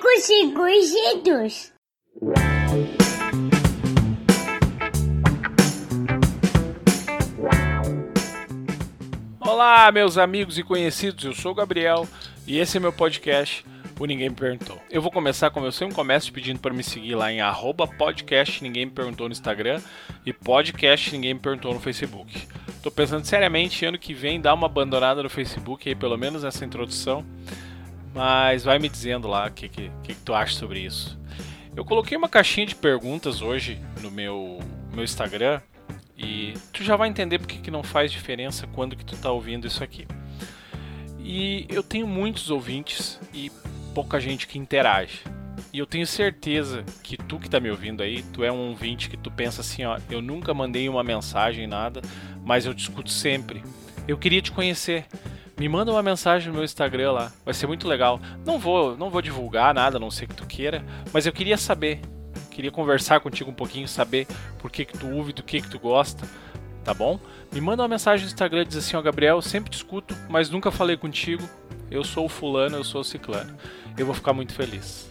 [0.00, 1.72] segundos.
[9.40, 12.08] Olá, meus amigos e conhecidos, eu sou o Gabriel
[12.46, 13.64] e esse é meu podcast,
[13.98, 14.80] o Ninguém Me Perguntou.
[14.90, 18.62] Eu vou começar, como eu sempre começo, pedindo para me seguir lá em arroba podcast
[18.62, 19.82] Ninguém Me Perguntou no Instagram
[20.24, 22.48] e podcast Ninguém Me Perguntou no Facebook.
[22.82, 26.64] Tô pensando seriamente ano que vem dar uma abandonada no Facebook aí, pelo menos nessa
[26.64, 27.24] introdução,
[28.14, 31.18] mas vai me dizendo lá o que, que, que, tu acha sobre isso.
[31.76, 34.58] Eu coloquei uma caixinha de perguntas hoje no meu,
[34.92, 35.60] meu Instagram
[36.16, 39.66] e tu já vai entender porque que não faz diferença quando que tu tá ouvindo
[39.66, 40.06] isso aqui.
[41.18, 43.50] E eu tenho muitos ouvintes e
[43.94, 45.20] pouca gente que interage.
[45.72, 49.08] E eu tenho certeza que tu que tá me ouvindo aí, tu é um ouvinte
[49.08, 52.00] que tu pensa assim, ó, eu nunca mandei uma mensagem nada,
[52.44, 53.62] mas eu te escuto sempre.
[54.08, 55.06] Eu queria te conhecer.
[55.60, 58.18] Me manda uma mensagem no meu Instagram lá, vai ser muito legal.
[58.46, 61.58] Não vou, não vou divulgar nada, a não sei que tu queira, mas eu queria
[61.58, 62.00] saber,
[62.50, 64.26] queria conversar contigo um pouquinho, saber
[64.58, 66.26] por que que tu ouve, do que que tu gosta,
[66.82, 67.20] tá bom?
[67.52, 70.48] Me manda uma mensagem no Instagram diz assim, ó, Gabriel, eu sempre te escuto, mas
[70.48, 71.46] nunca falei contigo.
[71.90, 73.54] Eu sou o fulano, eu sou o ciclano.
[73.98, 75.09] Eu vou ficar muito feliz.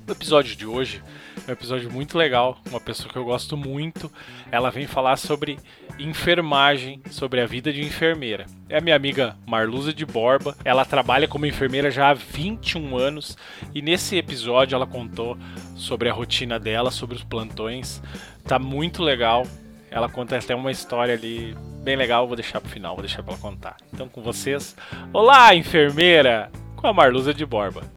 [0.08, 1.04] O episódio de hoje
[1.46, 4.10] é um episódio muito legal, uma pessoa que eu gosto muito.
[4.50, 5.60] Ela vem falar sobre
[6.00, 8.46] enfermagem, sobre a vida de enfermeira.
[8.70, 10.56] É a minha amiga Marluza de Borba.
[10.64, 13.38] Ela trabalha como enfermeira já há 21 anos
[13.76, 15.38] e nesse episódio ela contou
[15.76, 18.02] sobre a rotina dela, sobre os plantões.
[18.46, 19.46] Tá muito legal.
[19.92, 23.34] Ela conta até uma história ali bem legal, vou deixar pro final, vou deixar pra
[23.34, 23.76] ela contar.
[23.94, 24.74] Então com vocês,
[25.12, 27.97] olá enfermeira, com a Marluza de Borba.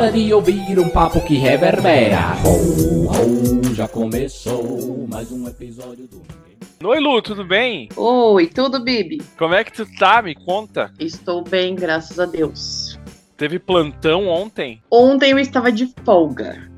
[0.00, 2.34] de ouvir um papo que reverbera.
[2.44, 7.88] Ho, ho, já começou mais um episódio do Oi Lu, tudo bem?
[7.94, 9.20] Oi, tudo, Bibi?
[9.38, 10.20] Como é que tu tá?
[10.22, 10.90] Me conta.
[10.98, 12.98] Estou bem, graças a Deus.
[13.36, 14.82] Teve plantão ontem?
[14.90, 16.68] Ontem eu estava de folga.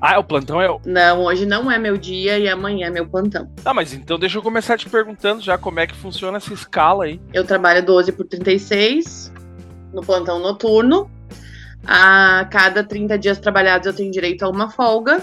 [0.00, 0.70] Ah, o plantão é.
[0.70, 3.50] o- Não, hoje não é meu dia e amanhã é meu plantão.
[3.64, 7.04] Ah, mas então deixa eu começar te perguntando já como é que funciona essa escala
[7.04, 7.20] aí.
[7.32, 9.32] Eu trabalho 12 por 36
[9.92, 11.10] no plantão noturno.
[11.86, 15.22] A cada 30 dias trabalhados eu tenho direito a uma folga.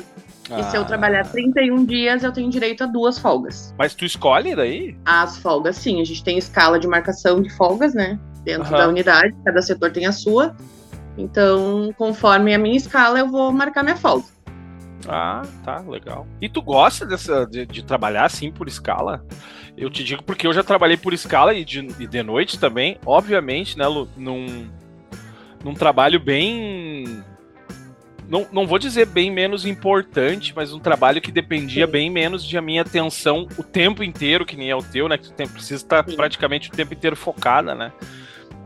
[0.58, 3.74] E se eu Ah, trabalhar 31 dias, eu tenho direito a duas folgas.
[3.78, 4.96] Mas tu escolhe daí?
[5.04, 8.20] As folgas, sim, a gente tem escala de marcação de folgas, né?
[8.44, 8.78] Dentro Aham.
[8.78, 10.56] da unidade, cada setor tem a sua.
[11.18, 14.26] Então, conforme a minha escala, eu vou marcar minha folga.
[15.08, 16.28] Ah, tá, legal.
[16.42, 19.26] E tu gosta dessa, de, de trabalhar assim por escala?
[19.76, 22.98] Eu te digo porque eu já trabalhei por escala e de, e de noite também,
[23.06, 24.68] obviamente, né, Lu, num,
[25.66, 27.24] num trabalho bem.
[28.30, 31.92] Não, não vou dizer bem menos importante, mas um trabalho que dependia Sim.
[31.92, 35.18] bem menos de a minha atenção o tempo inteiro, que nem é o teu, né?
[35.18, 36.16] Que tu tem- precisa estar Sim.
[36.16, 37.92] praticamente o tempo inteiro focada, né?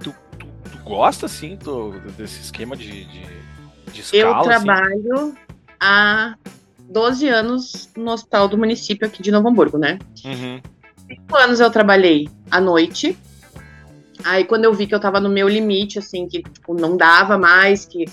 [0.02, 3.22] Tu, tu, tu gosta, assim, do- desse esquema de, de,
[3.94, 4.24] de escala?
[4.26, 4.66] Eu assim?
[4.66, 5.36] trabalho
[5.80, 6.36] há
[6.90, 10.00] 12 anos no hospital do município aqui de Novo Hamburgo, né?
[10.26, 10.62] Uhum.
[11.08, 13.18] Cinco anos eu trabalhei à noite.
[14.24, 17.38] Aí quando eu vi que eu tava no meu limite, assim, que tipo, não dava
[17.38, 18.06] mais, que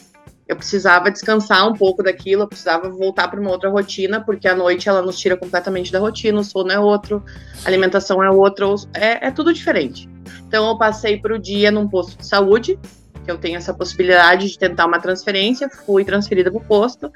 [0.48, 4.54] eu precisava descansar um pouco daquilo, eu precisava voltar para uma outra rotina, porque a
[4.54, 7.22] noite ela nos tira completamente da rotina, o sono é outro,
[7.64, 10.08] a alimentação é outro, é, é tudo diferente.
[10.46, 12.78] Então eu passei para o dia num posto de saúde,
[13.24, 17.10] que eu tenho essa possibilidade de tentar uma transferência, fui transferida para o posto,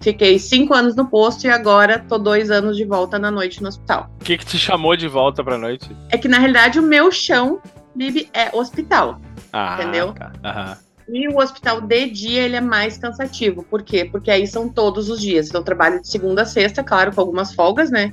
[0.00, 3.68] fiquei cinco anos no posto e agora tô dois anos de volta na noite no
[3.68, 4.10] hospital.
[4.22, 5.94] O que, que te chamou de volta pra noite?
[6.08, 7.60] É que na realidade o meu chão,
[7.94, 9.20] Bibi, é hospital.
[9.52, 10.12] Ah, Entendeu?
[10.12, 10.32] tá.
[10.44, 10.78] Aham.
[11.12, 13.64] E o hospital de dia ele é mais cansativo.
[13.64, 14.04] Por quê?
[14.04, 15.48] Porque aí são todos os dias.
[15.48, 18.12] Então eu trabalho de segunda a sexta, claro, com algumas folgas, né?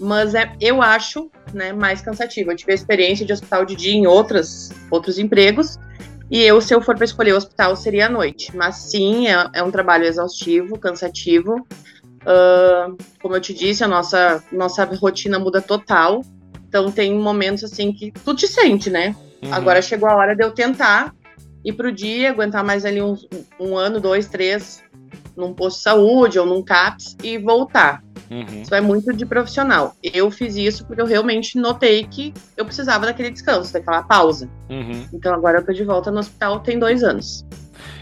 [0.00, 2.50] Mas é, eu acho né, mais cansativo.
[2.50, 5.78] Eu tive a experiência de hospital de dia em outras, outros empregos.
[6.30, 8.56] E eu, se eu for para escolher o hospital, seria à noite.
[8.56, 11.66] Mas sim, é, é um trabalho exaustivo, cansativo.
[12.26, 12.90] Ah,
[13.20, 16.22] como eu te disse, a nossa, nossa rotina muda total.
[16.74, 19.14] Então tem momentos assim que tu te sente, né?
[19.40, 19.54] Uhum.
[19.54, 21.14] Agora chegou a hora de eu tentar
[21.64, 23.28] ir pro dia, aguentar mais ali uns,
[23.60, 24.82] um ano, dois, três,
[25.36, 28.02] num posto de saúde ou num CAPS e voltar.
[28.28, 28.62] Uhum.
[28.62, 29.94] Isso é muito de profissional.
[30.02, 34.50] Eu fiz isso porque eu realmente notei que eu precisava daquele descanso, daquela pausa.
[34.68, 35.06] Uhum.
[35.12, 37.46] Então agora eu tô de volta no hospital tem dois anos.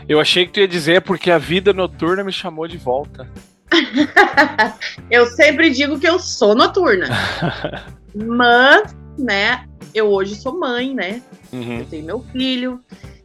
[0.09, 3.29] Eu achei que tu ia dizer porque a vida noturna me chamou de volta.
[5.11, 7.09] eu sempre digo que eu sou noturna.
[8.15, 11.23] Mas, né, eu hoje sou mãe, né?
[11.53, 11.79] Uhum.
[11.81, 12.81] Eu tenho meu filho.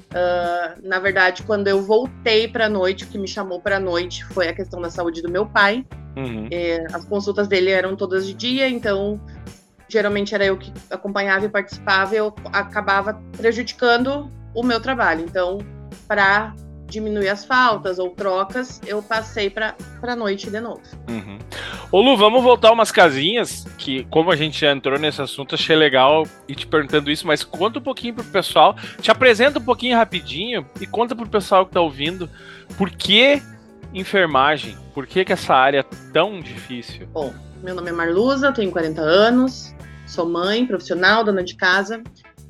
[0.08, 3.80] Uh, na verdade, quando eu voltei para a noite, o que me chamou para a
[3.80, 5.86] noite foi a questão da saúde do meu pai.
[6.16, 6.48] Uhum.
[6.50, 9.20] É, as consultas dele eram todas de dia, então
[9.88, 15.24] geralmente era eu que acompanhava e participava, e eu acabava prejudicando o meu trabalho.
[15.24, 15.60] Então,
[16.08, 16.54] para
[16.88, 20.82] diminuir as faltas ou trocas, eu passei para a noite de novo.
[21.10, 21.38] Uhum.
[21.92, 25.76] Ô Lu, vamos voltar umas casinhas, que como a gente já entrou nesse assunto, achei
[25.76, 29.98] legal ir te perguntando isso, mas conta um pouquinho pro pessoal, te apresenta um pouquinho
[29.98, 32.30] rapidinho e conta pro pessoal que tá ouvindo
[32.78, 33.42] por que
[33.94, 37.08] enfermagem, por que, que essa área é tão difícil?
[37.08, 37.34] Bom,
[37.64, 39.74] meu nome é Marluza, tenho 40 anos,
[40.06, 42.02] sou mãe, profissional, dona de casa,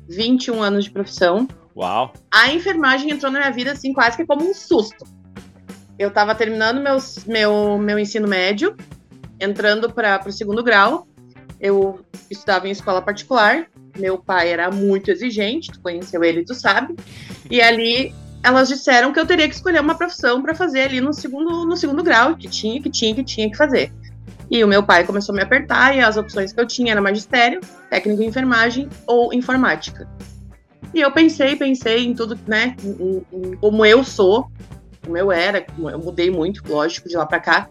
[0.08, 1.46] 21 anos de profissão.
[1.78, 2.12] Uau!
[2.34, 5.06] A enfermagem entrou na minha vida assim quase que como um susto.
[5.96, 8.76] Eu estava terminando meus, meu, meu ensino médio,
[9.40, 11.06] entrando para o segundo grau.
[11.60, 13.68] Eu estudava em escola particular.
[13.96, 16.96] Meu pai era muito exigente, tu conheceu ele, tu sabe.
[17.48, 21.12] E ali elas disseram que eu teria que escolher uma profissão para fazer ali no
[21.12, 23.92] segundo, no segundo grau, que tinha, que tinha, que tinha que fazer.
[24.50, 27.00] E o meu pai começou a me apertar e as opções que eu tinha era
[27.00, 30.08] magistério, técnico em enfermagem ou informática.
[30.94, 32.74] E eu pensei, pensei em tudo, né?
[32.82, 34.50] Em, em como eu sou,
[35.04, 37.68] como eu era, como eu mudei muito, lógico, de lá para cá,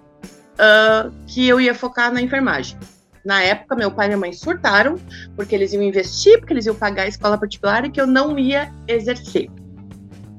[0.53, 2.77] uh, que eu ia focar na enfermagem.
[3.25, 4.95] Na época, meu pai e minha mãe surtaram,
[5.35, 8.39] porque eles iam investir, porque eles iam pagar a escola particular e que eu não
[8.39, 9.49] ia exercer.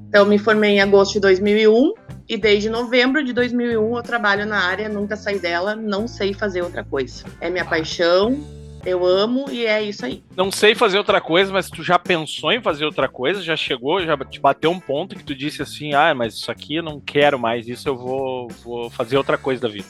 [0.08, 1.92] Então, me formei em agosto de 2001
[2.28, 6.62] e desde novembro de 2001 eu trabalho na área, nunca saí dela, não sei fazer
[6.62, 7.24] outra coisa.
[7.40, 8.38] É minha paixão,
[8.88, 10.22] eu amo e é isso aí.
[10.36, 13.42] Não sei fazer outra coisa, mas tu já pensou em fazer outra coisa?
[13.42, 16.76] Já chegou, já te bateu um ponto que tu disse assim: ah, mas isso aqui
[16.76, 19.88] eu não quero mais, isso eu vou, vou fazer outra coisa da vida?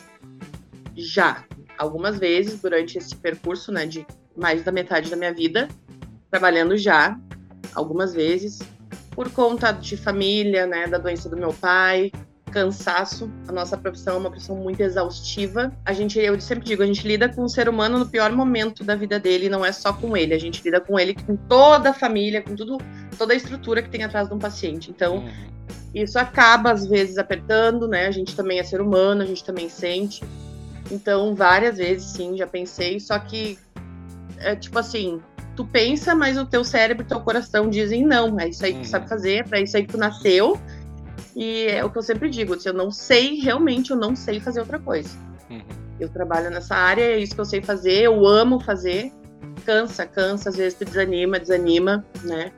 [0.96, 1.44] Já.
[1.78, 4.04] Algumas vezes durante esse percurso, né, de
[4.36, 5.68] mais da metade da minha vida,
[6.28, 7.16] trabalhando já,
[7.72, 8.58] algumas vezes,
[9.12, 12.10] por conta de família, né, da doença do meu pai,
[12.48, 13.30] cansaço.
[13.46, 15.72] A nossa profissão é uma profissão muito exaustiva.
[15.84, 18.82] A gente, eu sempre digo, a gente lida com o ser humano no pior momento
[18.82, 21.90] da vida dele, não é só com ele, a gente lida com ele com toda
[21.90, 22.78] a família, com tudo,
[23.16, 24.90] toda a estrutura que tem atrás de um paciente.
[24.90, 25.30] Então, uhum.
[25.94, 28.06] isso acaba às vezes apertando, né?
[28.06, 30.22] A gente também é ser humano, a gente também sente.
[30.90, 33.58] Então, várias vezes sim, já pensei, só que
[34.38, 35.20] é tipo assim,
[35.54, 38.80] tu pensa, mas o teu cérebro e teu coração dizem não, é isso aí que
[38.80, 39.10] tu sabe uhum.
[39.10, 40.58] fazer, é isso aí que tu nasceu
[41.38, 44.40] e é o que eu sempre digo, se eu não sei, realmente eu não sei
[44.40, 45.16] fazer outra coisa.
[45.48, 45.62] Uhum.
[46.00, 49.12] Eu trabalho nessa área, é isso que eu sei fazer, eu amo fazer.
[49.64, 52.50] Cansa, cansa, às vezes tu desanima, desanima, né?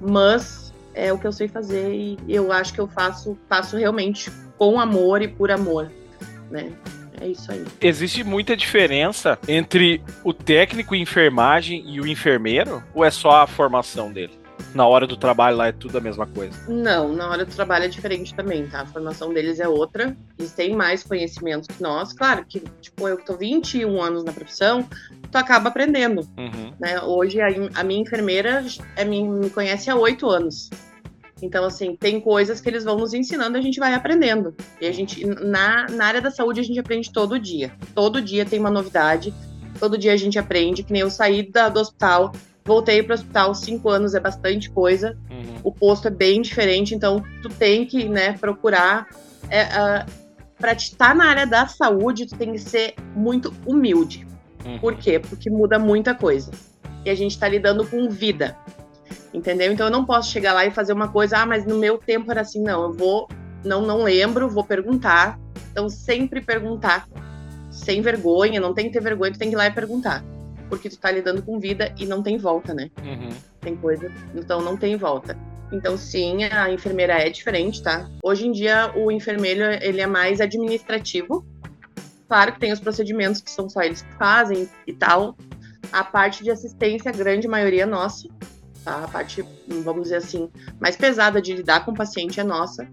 [0.00, 4.32] Mas é o que eu sei fazer e eu acho que eu faço, faço realmente
[4.58, 5.92] com amor e por amor,
[6.50, 6.72] né?
[7.20, 7.64] É isso aí.
[7.80, 12.82] Existe muita diferença entre o técnico em enfermagem e o enfermeiro?
[12.92, 14.43] Ou é só a formação dele?
[14.74, 16.56] Na hora do trabalho lá é tudo a mesma coisa?
[16.68, 18.80] Não, na hora do trabalho é diferente também, tá?
[18.80, 20.16] A formação deles é outra.
[20.38, 22.12] Eles têm mais conhecimentos que nós.
[22.12, 24.86] Claro que, tipo, eu tô 21 anos na profissão,
[25.30, 26.22] tu acaba aprendendo.
[26.36, 26.72] Uhum.
[26.80, 27.00] Né?
[27.02, 28.64] Hoje, a, a, minha enfermeira
[28.96, 30.70] é, me, me conhece há oito anos.
[31.40, 34.54] Então, assim, tem coisas que eles vão nos ensinando e a gente vai aprendendo.
[34.80, 37.72] E a gente, na, na área da saúde, a gente aprende todo dia.
[37.94, 39.32] Todo dia tem uma novidade.
[39.78, 40.82] Todo dia a gente aprende.
[40.82, 42.32] Que nem eu saí da, do hospital,
[42.66, 45.18] Voltei para o hospital cinco anos, é bastante coisa.
[45.30, 45.60] Uhum.
[45.62, 49.06] O posto é bem diferente, então tu tem que, né, procurar.
[49.50, 50.06] É, uh,
[50.58, 54.26] para estar tá na área da saúde, tu tem que ser muito humilde.
[54.64, 54.78] Uhum.
[54.78, 55.18] Por quê?
[55.18, 56.52] Porque muda muita coisa.
[57.04, 58.56] E a gente está lidando com vida.
[59.34, 59.70] Entendeu?
[59.70, 62.30] Então eu não posso chegar lá e fazer uma coisa, ah, mas no meu tempo
[62.30, 62.84] era assim, não.
[62.84, 63.28] Eu vou,
[63.62, 65.38] não, não lembro, vou perguntar.
[65.70, 67.06] Então sempre perguntar,
[67.70, 70.24] sem vergonha, não tem que ter vergonha, tu tem que ir lá e perguntar
[70.68, 72.90] porque tu tá lidando com vida e não tem volta, né?
[73.02, 73.30] Uhum.
[73.60, 75.36] Tem coisa, então não tem volta.
[75.72, 78.08] Então, sim, a enfermeira é diferente, tá?
[78.22, 81.44] Hoje em dia, o enfermeiro, ele é mais administrativo.
[82.28, 85.36] Claro que tem os procedimentos que são só eles que fazem e tal.
[85.92, 88.28] A parte de assistência, a grande maioria é nossa.
[88.84, 89.04] Tá?
[89.04, 89.44] A parte,
[89.82, 92.86] vamos dizer assim, mais pesada de lidar com o paciente é nossa.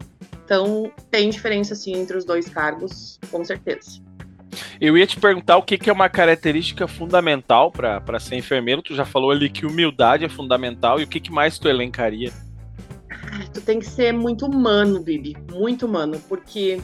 [0.43, 4.01] Então, tem diferença, sim, entre os dois cargos, com certeza.
[4.79, 8.81] Eu ia te perguntar o que, que é uma característica fundamental para ser enfermeiro.
[8.81, 10.99] Tu já falou ali que humildade é fundamental.
[10.99, 12.31] E o que, que mais tu elencaria?
[13.53, 15.37] tu tem que ser muito humano, Bibi.
[15.51, 16.21] Muito humano.
[16.27, 16.81] Porque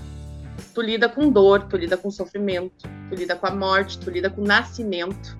[0.73, 4.29] tu lida com dor, tu lida com sofrimento, tu lida com a morte, tu lida
[4.29, 5.37] com o nascimento.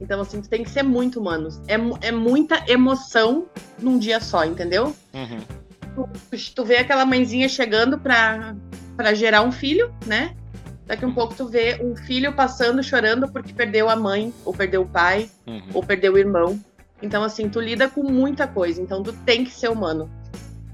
[0.00, 1.48] Então, assim, tu tem que ser muito humano.
[1.68, 3.46] É, é muita emoção
[3.78, 4.96] num dia só, entendeu?
[5.14, 6.08] Uhum.
[6.30, 8.56] Tu, tu vê aquela mãezinha chegando pra,
[8.96, 10.34] pra gerar um filho, né?
[10.86, 14.82] Daqui um pouco tu vê um filho passando chorando porque perdeu a mãe, ou perdeu
[14.82, 15.62] o pai, Uhum.
[15.74, 16.58] ou perdeu o irmão.
[17.00, 18.80] Então, assim, tu lida com muita coisa.
[18.80, 20.10] Então, tu tem que ser humano.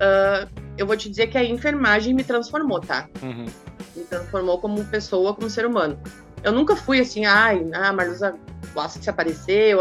[0.01, 0.47] Ah,
[0.77, 3.09] eu vou te dizer que a enfermagem me transformou, tá?
[3.23, 3.47] Uhum.
[3.97, 5.99] Me transformou como pessoa, como ser humano.
[6.43, 8.35] Eu nunca fui assim, ai, a Marluza
[8.73, 9.77] gosta de se aparecer.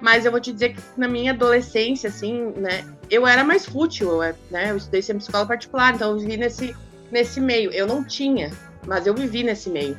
[0.00, 4.22] Mas eu vou te dizer que na minha adolescência, assim, né, eu era mais fútil,
[4.22, 4.70] eu, né?
[4.70, 6.74] Eu estudei sempre em escola particular, então eu vivi nesse,
[7.12, 7.70] nesse meio.
[7.70, 8.50] Eu não tinha,
[8.86, 9.98] mas eu vivi nesse meio.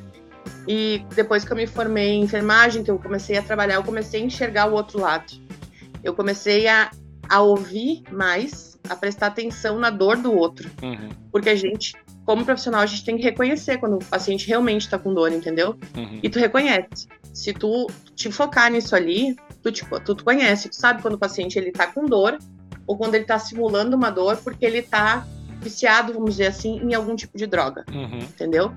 [0.68, 4.22] E depois que eu me formei em enfermagem, que eu comecei a trabalhar, eu comecei
[4.22, 5.34] a enxergar o outro lado.
[6.04, 6.92] Eu comecei a,
[7.30, 10.70] a ouvir mais, a prestar atenção na dor do outro.
[10.82, 11.10] Uhum.
[11.32, 11.94] Porque a gente,
[12.26, 15.78] como profissional, a gente tem que reconhecer quando o paciente realmente tá com dor, entendeu?
[15.96, 16.20] Uhum.
[16.22, 17.08] E tu reconhece.
[17.34, 21.20] Se tu te focar nisso ali, tu, te, tu, tu conhece, tu sabe quando o
[21.20, 22.38] paciente ele tá com dor
[22.88, 25.26] ou quando ele tá simulando uma dor porque ele tá
[25.62, 28.20] viciado, vamos dizer assim, em algum tipo de droga Uhum.
[28.20, 28.72] entendeu?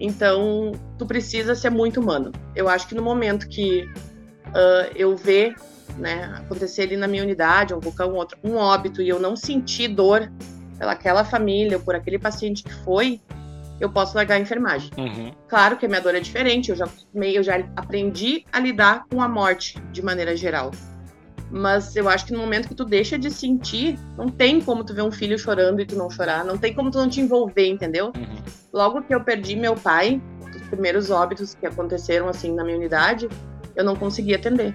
[0.00, 2.32] Então, tu precisa ser muito humano.
[2.54, 3.88] Eu acho que no momento que
[4.54, 5.54] ah, eu ver
[5.98, 9.36] né, acontecer ali na minha unidade, ou qualquer um outro, um óbito, e eu não
[9.36, 10.30] sentir dor
[10.78, 13.20] pelaquela família, ou por aquele paciente que foi,
[13.80, 14.90] eu posso largar a enfermagem.
[14.96, 15.32] Uhum.
[15.48, 19.20] Claro que a minha dor é diferente, eu já eu já aprendi a lidar com
[19.20, 20.70] a morte de maneira geral.
[21.56, 24.92] Mas eu acho que no momento que tu deixa de sentir, não tem como tu
[24.92, 27.68] ver um filho chorando e tu não chorar, não tem como tu não te envolver,
[27.68, 28.06] entendeu?
[28.06, 28.42] Uhum.
[28.72, 30.20] Logo que eu perdi meu pai,
[30.52, 33.28] os primeiros óbitos que aconteceram assim na minha unidade,
[33.76, 34.74] eu não consegui atender.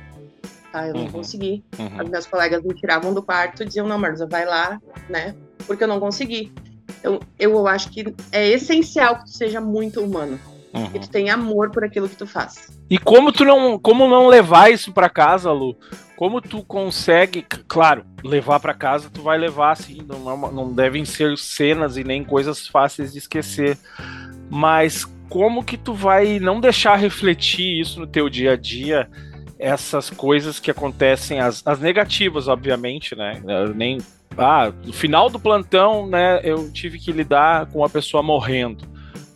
[0.72, 0.88] Tá?
[0.88, 1.12] Eu não Uhum.
[1.12, 1.66] consegui.
[1.78, 2.00] Uhum.
[2.00, 5.36] As minhas colegas me tiravam do quarto e diziam, não, Marisa, vai lá, né?
[5.68, 6.50] Porque eu não consegui.
[7.04, 10.40] Eu, eu acho que é essencial que tu seja muito humano.
[10.74, 10.90] Uhum.
[10.92, 12.70] Que tu tenha amor por aquilo que tu faz.
[12.90, 15.76] E como tu não, como não levar isso pra casa, Lu?
[16.20, 20.74] Como tu consegue, claro, levar pra casa, tu vai levar assim, não, é uma- não
[20.74, 23.78] devem ser cenas e nem coisas fáceis de esquecer.
[24.50, 29.10] Mas como que tu vai não deixar refletir isso no teu dia a dia,
[29.58, 33.42] essas coisas que acontecem, as, as negativas, obviamente, né?
[33.74, 34.00] Nem
[34.38, 38.84] ah, no final do plantão, né, eu tive que lidar com a pessoa morrendo.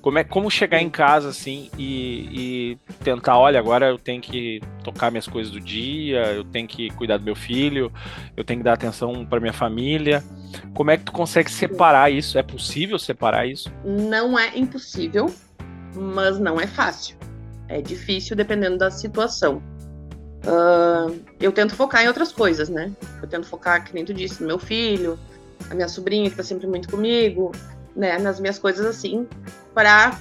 [0.03, 4.60] Como é como chegar em casa assim e, e tentar, olha, agora eu tenho que
[4.83, 7.89] tocar minhas coisas do dia, eu tenho que cuidar do meu filho,
[8.36, 10.22] eu tenho que dar atenção para minha família.
[10.74, 12.38] Como é que tu consegue separar isso?
[12.38, 13.72] É possível separar isso?
[13.86, 15.33] Não é impossível,
[15.95, 17.15] mas não é fácil.
[17.69, 19.63] É difícil dependendo da situação.
[20.45, 21.07] Ah,
[21.39, 22.91] eu tento focar em outras coisas, né?
[23.22, 25.17] Eu tento focar, que nem tu disse, no meu filho,
[25.69, 27.53] a minha sobrinha que tá sempre muito comigo,
[27.95, 28.17] né?
[28.17, 29.27] Nas minhas coisas assim,
[29.73, 30.17] para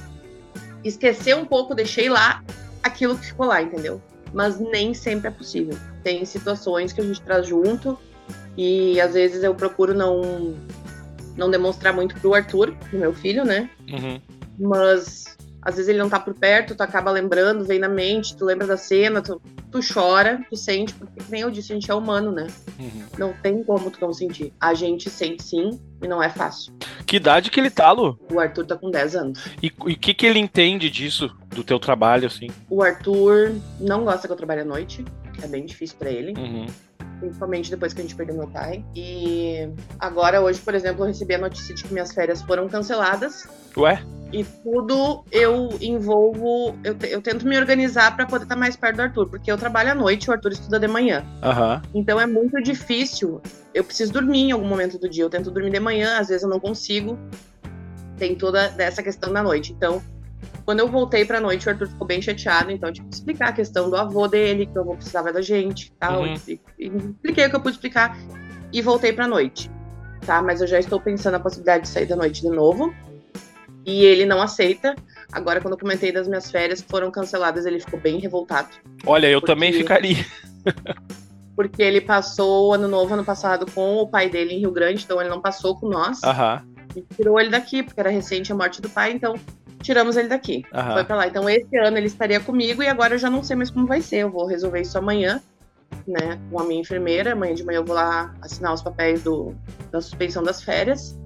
[0.84, 2.42] esquecer um pouco, deixei lá
[2.82, 4.00] aquilo que ficou lá, entendeu?
[4.32, 5.76] Mas nem sempre é possível.
[6.02, 7.98] Tem situações que a gente traz junto
[8.56, 10.54] e às vezes eu procuro não
[11.36, 13.70] não demonstrar muito pro Arthur, pro meu filho, né?
[13.90, 14.20] Uhum.
[14.58, 18.44] mas às vezes ele não tá por perto, tu acaba lembrando, vem na mente, tu
[18.44, 19.40] lembra da cena, tu,
[19.70, 22.48] tu chora, tu sente, porque que nem eu disse, a gente é humano, né?
[22.78, 23.04] Uhum.
[23.16, 24.52] Não tem como tu não sentir.
[24.60, 26.72] A gente sente sim, e não é fácil.
[27.06, 28.18] Que idade que ele tá, Lu?
[28.32, 29.46] O Arthur tá com 10 anos.
[29.62, 32.48] E o que, que ele entende disso, do teu trabalho, assim?
[32.68, 35.04] O Arthur não gosta que eu trabalhe à noite,
[35.40, 36.66] é bem difícil pra ele, Uhum.
[37.20, 38.84] Principalmente depois que a gente perdeu meu pai.
[38.94, 39.68] E
[39.98, 43.46] agora, hoje, por exemplo, eu recebi a notícia de que minhas férias foram canceladas.
[43.76, 44.02] Ué?
[44.32, 49.02] E tudo eu envolvo, eu, eu tento me organizar para poder estar mais perto do
[49.02, 51.22] Arthur, porque eu trabalho à noite e o Arthur estuda de manhã.
[51.42, 51.82] Aham.
[51.94, 53.42] Então é muito difícil.
[53.74, 55.24] Eu preciso dormir em algum momento do dia.
[55.24, 57.18] Eu tento dormir de manhã, às vezes eu não consigo.
[58.16, 59.72] Tem toda essa questão da noite.
[59.72, 60.02] Então,
[60.64, 62.70] quando eu voltei pra noite, o Arthur ficou bem chateado.
[62.70, 65.42] Então, eu tive que explicar a questão do avô dele, que o avô precisava da
[65.42, 66.22] gente e tal.
[66.22, 66.34] Uhum.
[66.46, 68.16] E, e expliquei o que eu pude explicar
[68.72, 69.70] e voltei pra noite.
[70.24, 70.40] Tá?
[70.42, 72.94] Mas eu já estou pensando na possibilidade de sair da noite de novo.
[73.84, 74.94] E ele não aceita.
[75.32, 78.68] Agora, quando eu comentei das minhas férias que foram canceladas, ele ficou bem revoltado.
[79.04, 80.24] Olha, eu Porque- também ficaria.
[81.56, 85.04] Porque ele passou o ano novo ano passado com o pai dele em Rio Grande,
[85.04, 86.22] então ele não passou com nós.
[86.22, 86.64] Aham.
[86.96, 89.34] E tirou ele daqui, porque era recente a morte do pai, então
[89.82, 90.64] tiramos ele daqui.
[90.72, 90.94] Aham.
[90.94, 91.26] Foi pra lá.
[91.26, 94.00] Então esse ano ele estaria comigo e agora eu já não sei mais como vai
[94.00, 94.18] ser.
[94.18, 95.40] Eu vou resolver isso amanhã,
[96.06, 96.38] né?
[96.50, 97.32] Com a minha enfermeira.
[97.32, 99.54] Amanhã de manhã eu vou lá assinar os papéis do,
[99.90, 101.18] da suspensão das férias.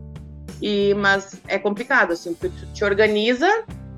[0.60, 3.46] E, mas é complicado, assim, porque tu te organiza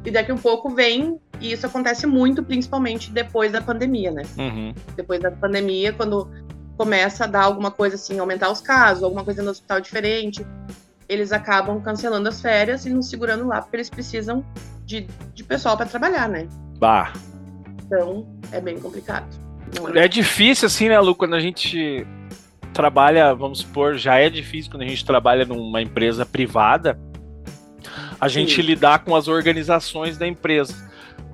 [0.05, 1.21] e daqui um pouco vem.
[1.41, 4.23] E isso acontece muito, principalmente depois da pandemia, né?
[4.37, 4.75] Uhum.
[4.97, 6.29] depois da pandemia, quando
[6.77, 10.45] começa a dar alguma coisa assim, aumentar os casos, alguma coisa no hospital diferente,
[11.09, 14.45] eles acabam cancelando as férias e nos segurando lá porque eles precisam
[14.85, 16.49] de, de pessoal para trabalhar, né?
[16.79, 17.13] Bah.
[17.85, 19.27] Então é bem complicado.
[19.95, 20.05] É?
[20.05, 22.07] é difícil assim, né, Lu, quando a gente
[22.73, 26.99] trabalha, vamos supor, já é difícil quando a gente trabalha numa empresa privada,
[28.21, 28.63] a gente Sim.
[28.63, 30.89] lidar com as organizações da empresa.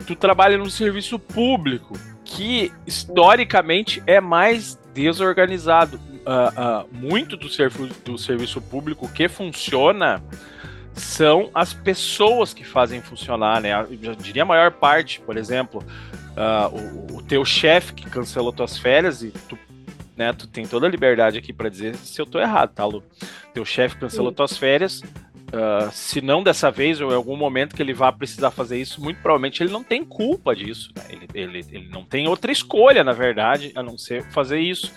[0.06, 6.00] Tu trabalha num serviço público que historicamente é mais desorganizado.
[6.24, 7.48] Uh, uh, muito do,
[8.04, 10.22] do serviço público que funciona
[10.94, 13.72] são as pessoas que fazem funcionar, né?
[14.02, 15.84] Eu diria a maior parte, por exemplo,
[16.34, 19.58] uh, o, o, teu chefe que cancelou tuas férias e tu,
[20.16, 23.02] né, tu tem toda a liberdade aqui para dizer se eu tô errado, tá, Lu?
[23.52, 24.36] Teu chefe cancelou Sim.
[24.36, 25.02] tuas férias,
[25.54, 29.00] Uh, se não dessa vez ou em algum momento que ele vá precisar fazer isso,
[29.00, 30.90] muito provavelmente ele não tem culpa disso.
[30.96, 31.04] Né?
[31.10, 34.92] Ele, ele, ele não tem outra escolha, na verdade, a não ser fazer isso.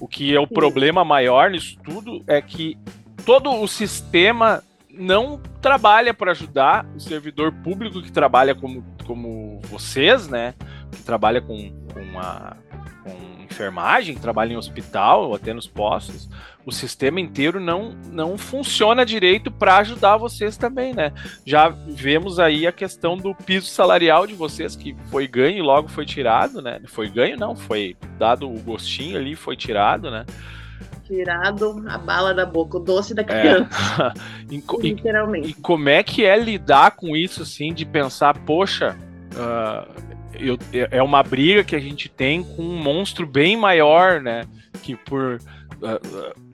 [0.00, 2.76] O que é o problema maior nisso tudo é que
[3.24, 10.26] todo o sistema não trabalha para ajudar o servidor público que trabalha como, como vocês,
[10.26, 10.54] né?
[10.90, 11.56] Que trabalha com,
[11.92, 12.56] com, a,
[13.04, 16.28] com enfermagem, trabalha em hospital ou até nos postos
[16.64, 21.12] o sistema inteiro não, não funciona direito para ajudar vocês também, né?
[21.44, 25.88] Já vemos aí a questão do piso salarial de vocês, que foi ganho e logo
[25.88, 26.80] foi tirado, né?
[26.86, 30.24] Foi ganho, não, foi dado o gostinho ali, foi tirado, né?
[31.04, 33.24] Tirado a bala da boca, o doce da é.
[33.24, 34.12] criança.
[34.50, 34.54] É.
[34.54, 35.48] e, Literalmente.
[35.50, 38.96] E, como é que é lidar com isso, assim, de pensar, poxa,
[39.32, 40.11] uh,
[40.42, 40.58] eu,
[40.90, 44.44] é uma briga que a gente tem com um monstro bem maior, né?
[44.82, 45.38] Que por.
[45.74, 46.52] Uh,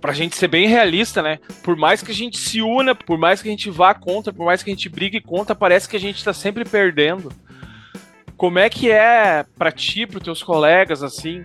[0.00, 1.38] pra gente ser bem realista, né?
[1.62, 4.46] Por mais que a gente se una, por mais que a gente vá contra, por
[4.46, 7.30] mais que a gente brigue contra, parece que a gente tá sempre perdendo.
[8.36, 11.44] Como é que é para ti, pros teus colegas, assim,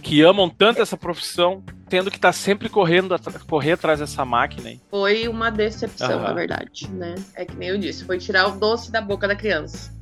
[0.00, 3.14] que amam tanto essa profissão, tendo que estar tá sempre correndo
[3.46, 4.70] correr atrás dessa máquina?
[4.70, 4.80] Hein?
[4.90, 6.22] Foi uma decepção, uhum.
[6.22, 7.14] na verdade, né?
[7.34, 9.92] É que nem eu disse, foi tirar o doce da boca da criança.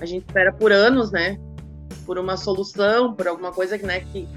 [0.00, 1.38] A gente espera por anos, né?
[2.06, 4.28] Por uma solução, por alguma coisa que, né, que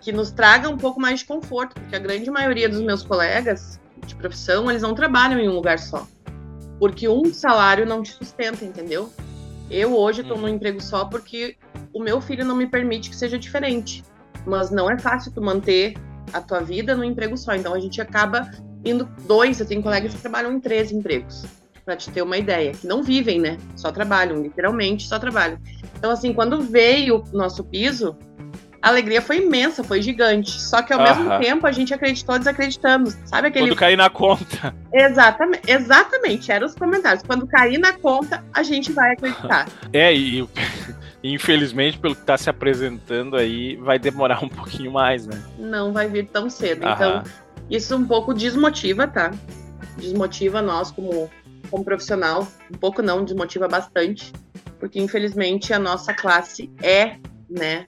[0.00, 3.78] que nos traga um pouco mais de conforto, porque a grande maioria dos meus colegas
[4.06, 6.06] de profissão, eles não trabalham em um lugar só.
[6.78, 9.12] Porque um salário não te sustenta, entendeu?
[9.70, 10.48] Eu hoje estou num uhum.
[10.54, 11.56] emprego só porque
[11.92, 14.02] o meu filho não me permite que seja diferente.
[14.46, 15.94] Mas não é fácil tu manter
[16.32, 17.54] a tua vida num emprego só.
[17.54, 18.50] Então a gente acaba
[18.82, 21.44] indo dois, eu tenho colegas que trabalham em três empregos.
[21.90, 22.70] Pra te ter uma ideia.
[22.70, 23.58] Que não vivem, né?
[23.74, 25.58] Só trabalham, literalmente só trabalham.
[25.98, 28.16] Então, assim, quando veio o nosso piso,
[28.80, 30.52] a alegria foi imensa, foi gigante.
[30.52, 33.12] Só que ao mesmo tempo a gente acreditou desacreditando.
[33.24, 33.66] Sabe aquele.
[33.66, 34.72] Quando cair na conta.
[34.94, 37.24] Exatamente, exatamente, eram os comentários.
[37.24, 39.66] Quando cair na conta, a gente vai acreditar.
[39.92, 40.48] É, e
[41.24, 45.42] infelizmente, pelo que está se apresentando aí, vai demorar um pouquinho mais, né?
[45.58, 46.86] Não vai vir tão cedo.
[46.88, 47.24] Então,
[47.68, 49.32] isso um pouco desmotiva, tá?
[49.96, 51.28] Desmotiva nós como,
[51.70, 52.46] como profissional.
[52.72, 54.32] Um pouco não, desmotiva bastante.
[54.78, 57.86] Porque infelizmente a nossa classe é, né,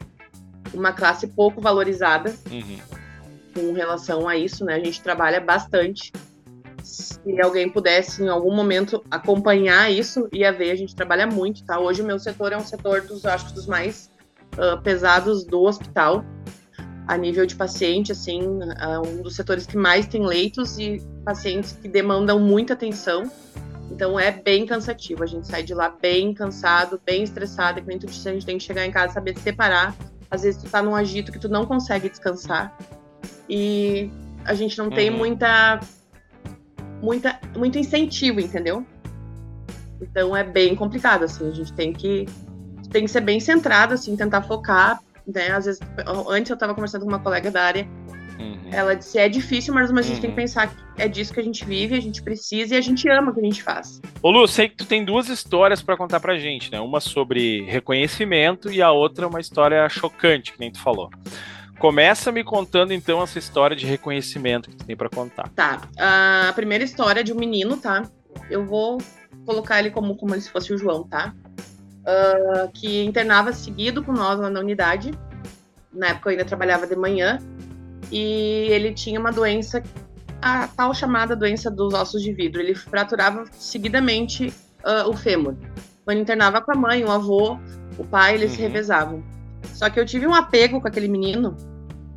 [0.75, 2.79] uma classe pouco valorizada uhum.
[3.55, 4.75] com relação a isso, né?
[4.75, 6.13] A gente trabalha bastante.
[6.83, 11.79] Se alguém pudesse em algum momento acompanhar isso, ia ver, a gente trabalha muito, tá?
[11.79, 14.11] Hoje o meu setor é um setor dos, acho dos mais
[14.55, 16.25] uh, pesados do hospital,
[17.07, 21.73] a nível de paciente, assim, uh, um dos setores que mais tem leitos e pacientes
[21.73, 23.31] que demandam muita atenção.
[23.93, 25.23] Então é bem cansativo.
[25.23, 27.79] A gente sai de lá bem cansado, bem estressado.
[27.79, 29.95] E tu disse, a gente tem que chegar em casa saber separar
[30.33, 32.75] às vezes tu tá num agito que tu não consegue descansar.
[33.47, 34.11] E
[34.47, 34.95] a gente não uhum.
[34.95, 35.79] tem muita,
[37.03, 38.85] muita, muito incentivo, entendeu?
[40.01, 42.27] Então é bem complicado, assim, a gente tem que,
[42.91, 45.53] tem que ser bem centrado, assim, tentar focar, né?
[45.53, 45.81] Às vezes,
[46.31, 47.87] antes eu tava conversando com uma colega da área
[48.43, 48.71] Uhum.
[48.73, 50.21] Ela disse: é difícil, mas, mas a gente uhum.
[50.23, 50.43] tem que uhum.
[50.43, 53.31] pensar que é disso que a gente vive, a gente precisa e a gente ama
[53.31, 54.01] o que a gente faz.
[54.23, 56.81] Ô Lu, sei que tu tem duas histórias para contar pra gente, né?
[56.81, 61.11] Uma sobre reconhecimento e a outra uma história chocante, que nem tu falou.
[61.79, 65.49] Começa me contando então essa história de reconhecimento que tu tem para contar.
[65.49, 65.83] Tá.
[65.99, 68.05] A primeira história é de um menino, tá?
[68.49, 68.99] Eu vou
[69.45, 71.35] colocar ele como, como se fosse o João, tá?
[72.03, 75.11] Uh, que internava seguido com nós lá na unidade.
[75.93, 77.39] Na época eu ainda trabalhava de manhã
[78.13, 79.83] e ele tinha uma doença,
[80.41, 82.61] a tal chamada doença dos ossos de vidro.
[82.61, 84.53] Ele fraturava seguidamente
[84.85, 85.57] uh, o fêmur.
[86.05, 87.59] Quando internava com a mãe, o avô,
[87.97, 88.57] o pai, eles uhum.
[88.57, 89.25] se revezavam.
[89.73, 91.57] Só que eu tive um apego com aquele menino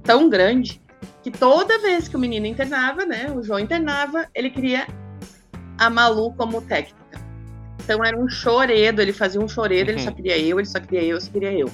[0.04, 0.82] tão grande
[1.24, 4.88] que toda vez que o menino internava, né, o João internava, ele queria
[5.78, 7.24] a Malu como técnica.
[7.84, 9.98] Então era um choredo, ele fazia um choredo, uhum.
[9.98, 11.72] ele só queria eu, ele só queria eu, só queria eu.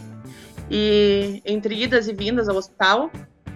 [0.70, 3.10] E entre idas e vindas ao hospital,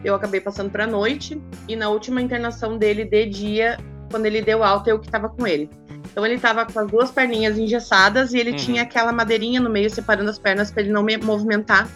[0.05, 1.41] eu acabei passando para noite.
[1.67, 3.77] E na última internação dele de dia,
[4.11, 5.69] quando ele deu alta, eu que estava com ele.
[6.11, 8.57] Então ele estava com as duas perninhas engessadas e ele uhum.
[8.57, 11.89] tinha aquela madeirinha no meio separando as pernas para ele não me movimentar.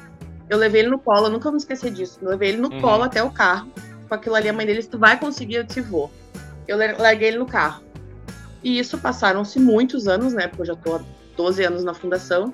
[0.50, 2.18] Eu levei ele no colo, eu nunca vou me esquecer disso.
[2.22, 2.82] Eu levei ele no uhum.
[2.82, 3.72] colo até o carro.
[4.08, 6.12] Com aquilo ali, a mãe dele, se tu vai conseguir, eu te vou.
[6.68, 7.84] Eu larguei ele no carro.
[8.64, 10.48] E isso passaram-se muitos anos, né?
[10.48, 11.02] Porque eu já tô há
[11.38, 12.54] 12 anos na fundação.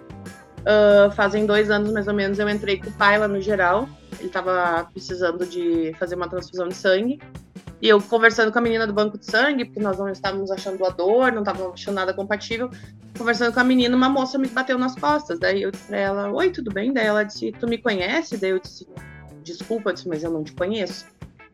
[0.61, 3.87] Uh, fazem dois anos mais ou menos eu entrei com o pai lá no geral.
[4.19, 7.19] Ele estava precisando de fazer uma transfusão de sangue.
[7.81, 10.77] E eu conversando com a menina do banco de sangue, porque nós não estávamos achando
[10.77, 12.69] doador, não estávamos achando nada compatível.
[13.17, 15.39] Conversando com a menina, uma moça me bateu nas costas.
[15.39, 16.93] Daí eu disse pra ela: Oi, tudo bem?
[16.93, 18.37] Daí ela disse: Tu me conhece?
[18.37, 18.87] Daí eu disse:
[19.43, 21.05] Desculpa, eu disse, mas eu não te conheço.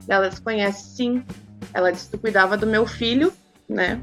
[0.08, 1.26] Daí ela disse: Conhece sim.
[1.74, 3.34] Ela disse: Tu cuidava do meu filho,
[3.68, 4.02] né?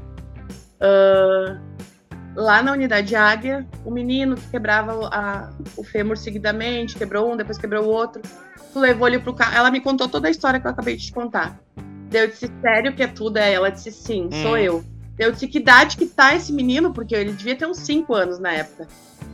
[0.81, 1.59] Uh,
[2.35, 7.57] lá na unidade Águia, o menino que quebrava a, o fêmur seguidamente, quebrou um, depois
[7.57, 8.21] quebrou o outro.
[8.73, 9.55] Tu levou ele pro carro.
[9.55, 11.59] Ela me contou toda a história que eu acabei de te contar.
[12.11, 13.37] Eu disse, sério que é tudo?
[13.37, 14.41] É, ela disse, sim, hum.
[14.41, 14.83] sou eu.
[15.17, 16.93] Eu disse, que idade que tá esse menino?
[16.93, 18.87] Porque ele devia ter uns 5 anos na época.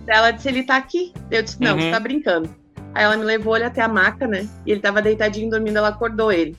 [0.07, 1.13] Ela disse, ele tá aqui.
[1.29, 1.81] Eu disse, não, uhum.
[1.81, 2.49] você tá brincando.
[2.93, 4.47] Aí ela me levou ele até a maca, né?
[4.65, 6.55] E ele tava deitadinho dormindo, ela acordou ele.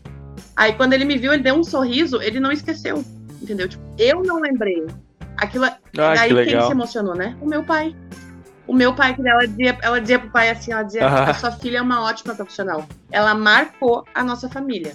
[0.55, 3.03] Aí quando ele me viu, ele deu um sorriso, ele não esqueceu.
[3.41, 3.69] Entendeu?
[3.69, 4.87] Tipo, eu não lembrei.
[5.37, 5.65] Aquilo.
[5.65, 5.79] Ah,
[6.19, 7.37] aí que quem se emocionou, né?
[7.41, 7.95] O meu pai.
[8.67, 11.53] O meu pai, que ela dizia, ela dizia pro pai assim, ela dizia, a sua
[11.53, 12.87] filha é uma ótima profissional.
[13.11, 14.95] Ela marcou a nossa família.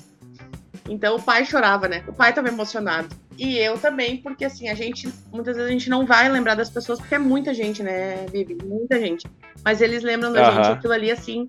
[0.89, 2.03] Então o pai chorava, né?
[2.07, 3.07] O pai tava emocionado.
[3.37, 6.69] E eu também, porque assim, a gente, muitas vezes a gente não vai lembrar das
[6.69, 8.57] pessoas, porque é muita gente, né, Bibi?
[8.63, 9.25] Muita gente.
[9.63, 10.67] Mas eles lembram da gente.
[10.67, 11.47] Aquilo ali, assim,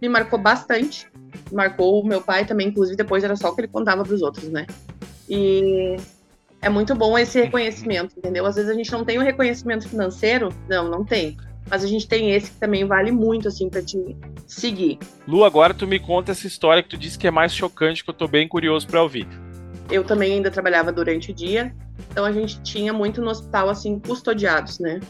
[0.00, 1.08] me marcou bastante.
[1.52, 4.48] Marcou o meu pai também, inclusive depois era só o que ele contava pros outros,
[4.48, 4.66] né?
[5.28, 5.96] E
[6.62, 8.46] é muito bom esse reconhecimento, entendeu?
[8.46, 11.36] Às vezes a gente não tem o um reconhecimento financeiro, não, não tem.
[11.70, 14.98] Mas a gente tem esse que também vale muito, assim, pra te seguir.
[15.26, 18.10] Lu, agora tu me conta essa história que tu disse que é mais chocante, que
[18.10, 19.26] eu tô bem curioso para ouvir.
[19.90, 21.74] Eu também ainda trabalhava durante o dia,
[22.10, 25.00] então a gente tinha muito no hospital, assim, custodiados, né?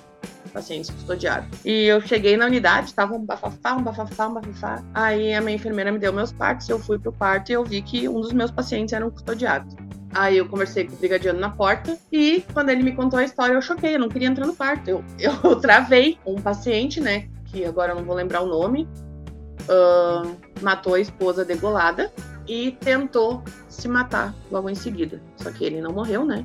[0.53, 1.49] Pacientes custodiados.
[1.65, 4.85] E eu cheguei na unidade, tava um bafafá, um bafafá, um bafafá.
[4.95, 7.83] Aí a minha enfermeira me deu meus partos, eu fui pro quarto e eu vi
[7.83, 9.75] que um dos meus pacientes eram custodiados.
[10.15, 13.53] Aí eu conversei com o brigadiano na porta e quando ele me contou a história,
[13.53, 14.89] eu choquei, eu não queria entrar no quarto.
[14.89, 18.89] Eu, eu travei um paciente, né, que agora eu não vou lembrar o nome,
[19.63, 22.13] uh, matou a esposa degolada
[22.47, 25.21] e tentou se matar logo em seguida.
[25.37, 26.45] Só que ele não morreu, né?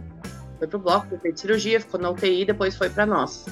[0.58, 3.46] Foi pro bloco, fez cirurgia, ficou na UTI, depois foi para nós.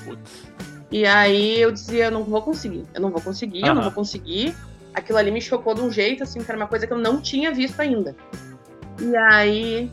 [0.92, 3.68] E aí eu dizia, eu não vou conseguir, eu não vou conseguir, uhum.
[3.68, 4.56] eu não vou conseguir.
[4.94, 7.22] Aquilo ali me chocou de um jeito, assim, que era uma coisa que eu não
[7.22, 8.16] tinha visto ainda.
[9.00, 9.92] E aí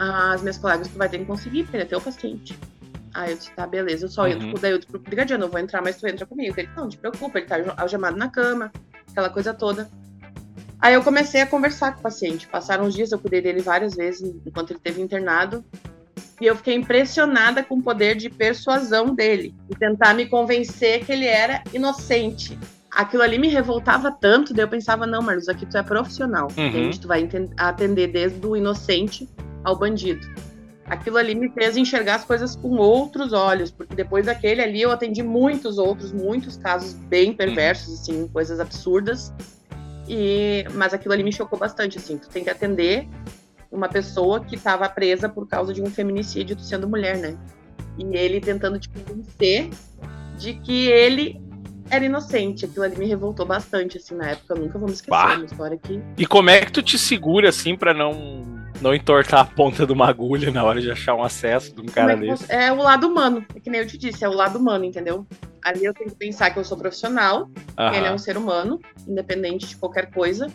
[0.00, 2.58] as minhas colegas, tu vai ter que conseguir, porque ele é teu paciente.
[3.12, 4.28] Aí eu disse, tá, beleza, eu só uhum.
[4.28, 6.58] entro, daí eu disse pro brigadiano, eu vou entrar, mas tu entra comigo.
[6.58, 8.72] Ele, não, não te preocupa, ele tá algemado na cama,
[9.10, 9.90] aquela coisa toda.
[10.80, 12.46] Aí eu comecei a conversar com o paciente.
[12.46, 15.62] Passaram uns dias, eu cuidei dele várias vezes enquanto ele esteve internado.
[16.40, 19.54] E eu fiquei impressionada com o poder de persuasão dele.
[19.68, 22.58] E tentar me convencer que ele era inocente.
[22.92, 26.48] Aquilo ali me revoltava tanto, daí eu pensava, não, Marlos, aqui tu é profissional.
[26.56, 26.66] Uhum.
[26.66, 27.00] Entende?
[27.00, 29.28] Tu vai atender desde o inocente
[29.62, 30.26] ao bandido.
[30.86, 34.90] Aquilo ali me fez enxergar as coisas com outros olhos, porque depois daquele ali eu
[34.90, 39.32] atendi muitos outros, muitos casos bem perversos, assim, coisas absurdas.
[40.08, 43.06] E mas aquilo ali me chocou bastante, assim, tu tem que atender
[43.70, 47.38] uma pessoa que estava presa por causa de um feminicídio, tu sendo mulher, né?
[47.96, 49.70] E ele tentando te convencer
[50.36, 51.40] de que ele
[51.90, 52.64] era inocente.
[52.64, 54.54] Aquilo ali me revoltou bastante, assim, na época.
[54.54, 55.36] Eu nunca vou me esquecer bah.
[55.36, 56.00] uma história aqui.
[56.16, 58.48] E como é que tu te segura, assim, para não
[58.80, 61.86] não entortar a ponta de uma agulha na hora de achar um acesso de um
[61.86, 62.50] cara é desse.
[62.50, 65.26] É o lado humano, é que nem eu te disse, é o lado humano, entendeu?
[65.62, 68.80] Ali eu tenho que pensar que eu sou profissional, que ele é um ser humano,
[69.06, 70.50] independente de qualquer coisa.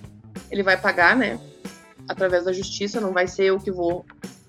[0.50, 1.40] Ele vai pagar, né?
[2.08, 4.06] Através da justiça, não vai ser eu que vou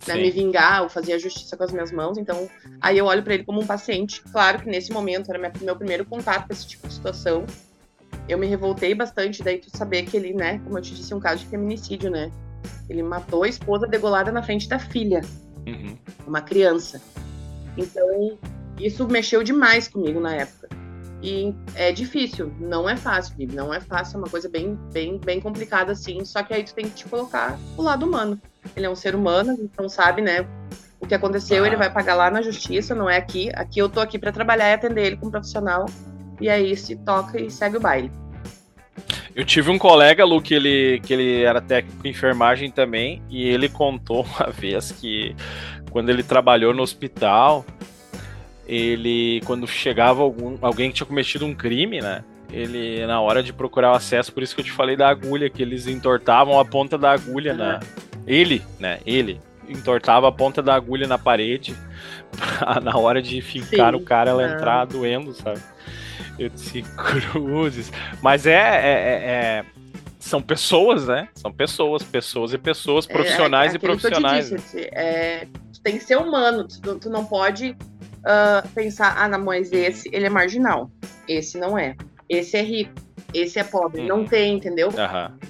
[0.06, 2.18] né, me vingar ou fazer a justiça com as minhas mãos.
[2.18, 2.48] Então,
[2.80, 4.22] aí eu olho para ele como um paciente.
[4.30, 7.44] Claro que nesse momento era meu primeiro contato com esse tipo de situação.
[8.28, 11.16] Eu me revoltei bastante, daí tu saber que ele, né, como eu te disse, é
[11.16, 12.30] um caso de feminicídio, né?
[12.88, 15.20] Ele matou a esposa degolada na frente da filha,
[15.66, 15.96] uhum.
[16.26, 17.00] uma criança.
[17.76, 18.38] Então,
[18.80, 20.65] isso mexeu demais comigo na época.
[21.22, 25.40] E é difícil, não é fácil, não é fácil, é uma coisa bem, bem, bem
[25.40, 26.24] complicada assim.
[26.24, 28.40] Só que aí tu tem que te colocar o lado humano.
[28.76, 30.46] Ele é um ser humano, então sabe, né?
[31.00, 31.66] O que aconteceu, ah.
[31.66, 33.50] ele vai pagar lá na justiça, não é aqui.
[33.54, 35.86] Aqui eu tô aqui para trabalhar e atender ele como profissional.
[36.40, 38.10] E aí se toca e segue o baile.
[39.34, 43.46] Eu tive um colega, Lu, que ele, que ele era técnico em enfermagem também, e
[43.46, 45.36] ele contou uma vez que
[45.90, 47.64] quando ele trabalhou no hospital,
[48.66, 52.24] ele, quando chegava algum, alguém que tinha cometido um crime, né?
[52.52, 55.50] ele na hora de procurar o acesso, por isso que eu te falei da agulha,
[55.50, 57.58] que eles entortavam a ponta da agulha uhum.
[57.58, 57.80] na.
[58.26, 59.00] Ele, né?
[59.06, 61.74] Ele entortava a ponta da agulha na parede
[62.82, 64.00] na hora de fincar Sim.
[64.00, 65.60] o cara ela entrar doendo, sabe?
[66.38, 67.92] Eu disse, cruzes.
[68.22, 69.64] Mas é, é, é, é,
[70.18, 71.28] São pessoas, né?
[71.34, 74.48] São pessoas, pessoas e pessoas, é, profissionais e profissionais.
[74.48, 75.46] Que eu te disse, é,
[75.82, 77.76] tem que ser humano, tu, tu não pode
[78.26, 80.90] uh, pensar, ah, não, mas esse ele é marginal.
[81.28, 81.96] Esse não é.
[82.28, 82.92] Esse é rico.
[83.32, 84.06] Esse é pobre.
[84.06, 84.26] Não uhum.
[84.26, 84.88] tem, entendeu?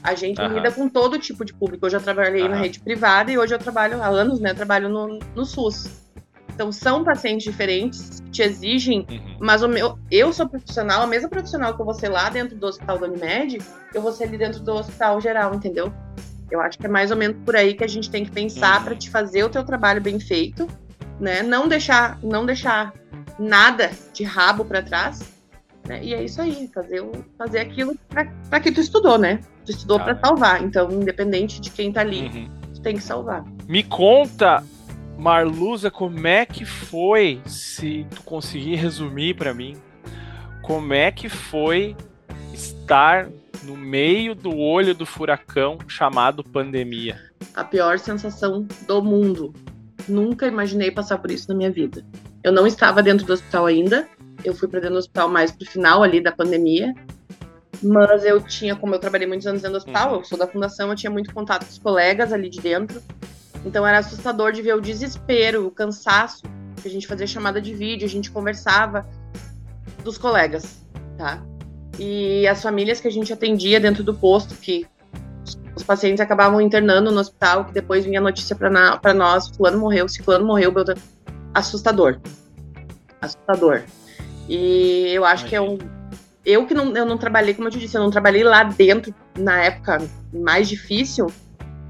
[0.02, 1.86] A gente lida com todo tipo de público.
[1.86, 4.54] Eu já trabalhei na rede privada e hoje eu trabalho há anos, né?
[4.54, 6.06] Trabalho no, no SUS.
[6.52, 9.36] Então são pacientes diferentes que te exigem, uhum.
[9.38, 12.56] mas o meu, eu sou profissional, a mesma profissional que eu vou ser lá dentro
[12.56, 13.58] do hospital da Unimed,
[13.92, 15.92] eu vou ser ali dentro do hospital geral, entendeu?
[16.50, 18.78] Eu acho que é mais ou menos por aí que a gente tem que pensar
[18.78, 18.84] uhum.
[18.86, 20.66] para te fazer o teu trabalho bem feito,
[21.20, 21.42] né?
[21.42, 22.92] Não deixar, não deixar
[23.38, 25.32] nada de rabo para trás,
[25.86, 26.00] né?
[26.02, 27.02] E é isso aí, fazer,
[27.38, 29.40] fazer aquilo para que tu estudou, né?
[29.64, 32.48] Tu estudou para salvar, então independente de quem tá ali, uhum.
[32.74, 33.44] tu tem que salvar.
[33.66, 34.62] Me conta
[35.18, 39.76] Marluza, como é que foi, se tu conseguir resumir para mim,
[40.62, 41.96] como é que foi
[42.52, 43.28] estar
[43.62, 47.18] no meio do olho do furacão chamado pandemia?
[47.54, 49.54] A pior sensação do mundo.
[50.08, 52.04] Nunca imaginei passar por isso na minha vida.
[52.42, 54.08] Eu não estava dentro do hospital ainda.
[54.44, 56.94] Eu fui para dentro do hospital mais pro final ali da pandemia.
[57.82, 60.18] Mas eu tinha, como eu trabalhei muitos anos dentro do hospital, uhum.
[60.18, 63.02] eu sou da fundação, eu tinha muito contato com os colegas ali de dentro.
[63.64, 66.42] Então era assustador de ver o desespero, o cansaço,
[66.80, 69.06] que a gente fazia chamada de vídeo, a gente conversava
[70.04, 70.82] dos colegas,
[71.18, 71.42] tá?
[71.98, 74.86] E as famílias que a gente atendia dentro do posto, que
[75.76, 80.08] os pacientes acabavam internando no hospital, que depois vinha a notícia para nós, fulano morreu,
[80.08, 80.72] ciclano morreu,
[81.54, 82.18] assustador.
[83.20, 83.82] Assustador.
[84.48, 85.48] E eu acho Imagina.
[85.48, 85.78] que é um
[86.46, 89.12] eu que não, eu não trabalhei, como eu te disse, eu não trabalhei lá dentro
[89.36, 89.98] na época
[90.32, 91.26] mais difícil,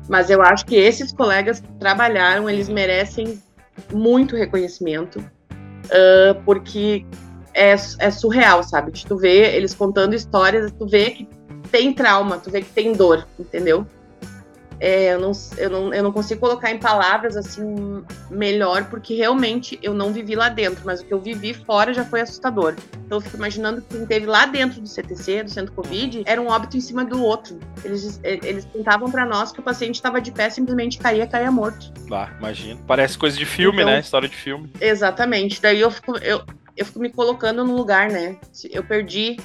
[0.09, 3.41] mas eu acho que esses colegas que trabalharam, eles merecem
[3.93, 7.05] muito reconhecimento, uh, porque
[7.53, 8.93] é, é, surreal, sabe?
[8.93, 11.29] Tu ver eles contando histórias, tu vê que
[11.67, 13.87] tem trauma, tu vê que tem dor, entendeu?
[14.79, 19.79] É, eu, não, eu, não, eu não consigo colocar em palavras assim melhor, porque realmente
[19.83, 22.75] eu não vivi lá dentro, mas o que eu vivi fora já foi assustador.
[23.05, 26.41] Então eu fico imaginando que quem teve lá dentro do CTC, do centro Covid, era
[26.41, 27.59] um óbito em cima do outro.
[27.83, 31.93] Eles, eles contavam para nós que o paciente estava de pé, simplesmente caía, caía morto.
[32.13, 32.79] Ah, imagina.
[32.87, 34.01] Parece coisa de filme, então, né?
[34.01, 34.71] História de filme.
[34.81, 35.61] Exatamente.
[35.63, 36.43] Daí eu fico, eu,
[36.77, 38.37] eu fico me colocando no lugar, né?
[38.71, 39.39] Eu perdi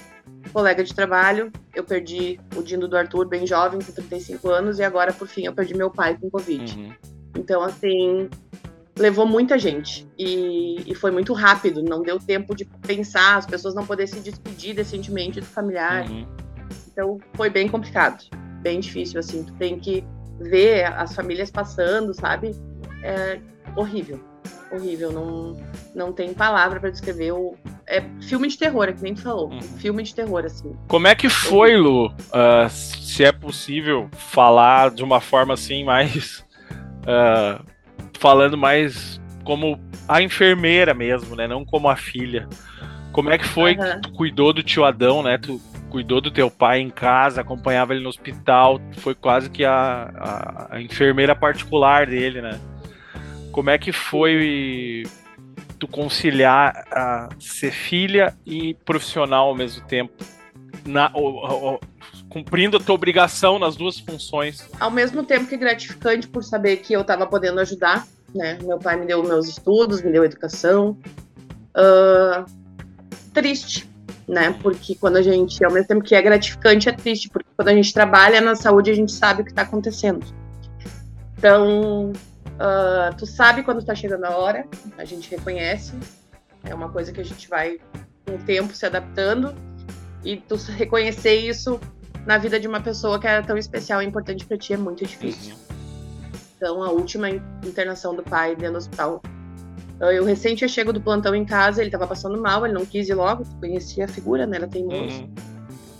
[0.51, 4.83] colega de trabalho, eu perdi o Dindo do Arthur, bem jovem, com 35 anos, e
[4.83, 6.77] agora, por fim, eu perdi meu pai com Covid.
[6.77, 6.93] Uhum.
[7.37, 8.29] Então, assim,
[8.97, 10.07] levou muita gente.
[10.17, 14.19] E, e, foi muito rápido, não deu tempo de pensar, as pessoas não poderem se
[14.19, 16.09] despedir decentemente do familiar.
[16.09, 16.27] Uhum.
[16.91, 18.23] Então, foi bem complicado,
[18.61, 19.43] bem difícil, assim.
[19.43, 20.03] Tu tem que
[20.39, 22.51] ver as famílias passando, sabe?
[23.03, 23.39] É
[23.75, 24.30] horrível
[24.71, 25.57] horrível, não,
[25.93, 27.31] não tem palavra para descrever.
[27.31, 27.55] O,
[27.87, 29.49] é filme de terror, é que nem tu falou.
[29.49, 29.61] Uhum.
[29.61, 30.75] Filme de terror, assim.
[30.87, 32.07] Como é que foi, Lu?
[32.07, 36.45] Uh, se é possível falar de uma forma assim, mais.
[37.01, 37.63] Uh,
[38.19, 41.47] falando mais como a enfermeira mesmo, né?
[41.47, 42.47] Não como a filha.
[43.11, 43.77] Como é que foi uhum.
[43.77, 45.37] que tu cuidou do tio Adão, né?
[45.37, 50.09] Tu cuidou do teu pai em casa, acompanhava ele no hospital, foi quase que a,
[50.15, 52.57] a, a enfermeira particular dele, né?
[53.51, 55.03] Como é que foi
[55.77, 60.13] tu conciliar a ser filha e profissional ao mesmo tempo?
[60.85, 61.11] Na,
[62.29, 64.69] cumprindo a tua obrigação nas duas funções.
[64.79, 68.57] Ao mesmo tempo que gratificante por saber que eu estava podendo ajudar, né?
[68.63, 70.97] Meu pai me deu meus estudos, me deu educação.
[71.75, 72.45] Uh,
[73.33, 73.89] triste,
[74.27, 74.55] né?
[74.61, 77.73] Porque quando a gente, ao mesmo tempo que é gratificante, é triste, porque quando a
[77.73, 80.25] gente trabalha na saúde, a gente sabe o que está acontecendo.
[81.37, 82.13] Então,
[82.47, 85.93] Uh, tu sabe quando está chegando a hora, a gente reconhece.
[86.63, 87.79] É uma coisa que a gente vai
[88.25, 89.55] com o tempo se adaptando.
[90.23, 91.79] E tu reconhecer isso
[92.25, 95.05] na vida de uma pessoa que era tão especial e importante para ti é muito
[95.05, 95.55] difícil.
[96.55, 99.21] Então, a última internação do pai dentro do hospital.
[99.99, 103.07] Eu recente eu chego do plantão em casa, ele estava passando mal, ele não quis
[103.07, 104.57] ir logo, conhecia a figura, né?
[104.57, 105.33] Ela tem Uhum.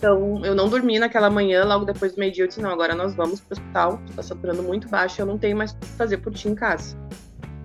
[0.01, 3.13] Então, eu não dormi naquela manhã, logo depois do meio-dia, eu disse, não, agora nós
[3.13, 6.33] vamos pro hospital, tá saturando muito baixo, eu não tenho mais o que fazer por
[6.33, 6.97] ti em casa.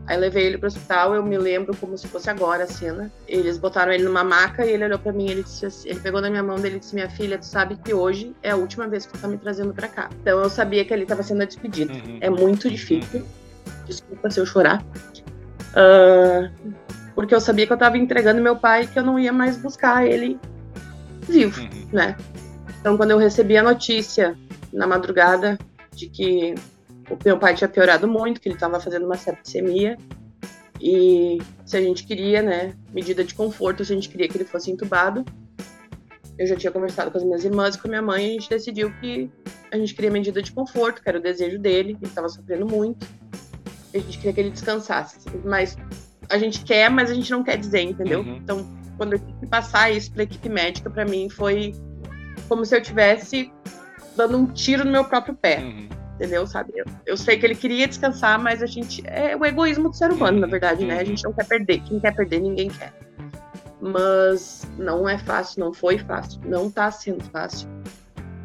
[0.06, 3.10] Aí levei ele pro hospital, eu me lembro como se fosse agora a cena.
[3.26, 6.20] Eles botaram ele numa maca e ele olhou para mim, ele disse assim, ele pegou
[6.20, 8.86] na minha mão dele e disse: "Minha filha, tu sabe que hoje é a última
[8.86, 10.10] vez que tu tá me trazendo para cá".
[10.20, 11.92] Então eu sabia que ele estava sendo despedido.
[11.92, 12.18] Uhum.
[12.20, 13.26] É muito difícil.
[13.86, 14.84] Desculpa se eu chorar.
[15.72, 16.72] Uh,
[17.14, 20.06] porque eu sabia que eu estava entregando meu pai que eu não ia mais buscar
[20.06, 20.38] ele
[21.28, 21.88] vivo, Uhum.
[21.92, 22.16] né?
[22.80, 24.36] Então, quando eu recebi a notícia
[24.72, 25.58] na madrugada
[25.92, 26.54] de que
[27.10, 29.96] o meu pai tinha piorado muito, que ele estava fazendo uma septicemia,
[30.80, 34.44] e se a gente queria, né, medida de conforto, se a gente queria que ele
[34.44, 35.24] fosse entubado,
[36.38, 38.32] eu já tinha conversado com as minhas irmãs e com a minha mãe, e a
[38.32, 39.30] gente decidiu que
[39.72, 43.06] a gente queria medida de conforto, que era o desejo dele, ele estava sofrendo muito,
[43.92, 45.18] e a gente queria que ele descansasse.
[45.44, 45.76] Mas
[46.28, 48.20] a gente quer, mas a gente não quer dizer, entendeu?
[48.20, 48.36] Uhum.
[48.36, 51.74] Então, quando eu tive que passar isso para a equipe médica, para mim foi
[52.48, 53.52] como se eu tivesse
[54.16, 55.88] dando um tiro no meu próprio pé, Uhum.
[56.14, 56.46] entendeu?
[56.46, 56.72] Sabe?
[56.74, 60.10] Eu, eu sei que ele queria descansar, mas a gente é o egoísmo do ser
[60.10, 60.98] humano, na verdade, né?
[60.98, 61.80] A gente não quer perder.
[61.80, 62.92] Quem quer perder, ninguém quer.
[63.80, 67.68] Mas não é fácil, não foi fácil, não tá sendo fácil.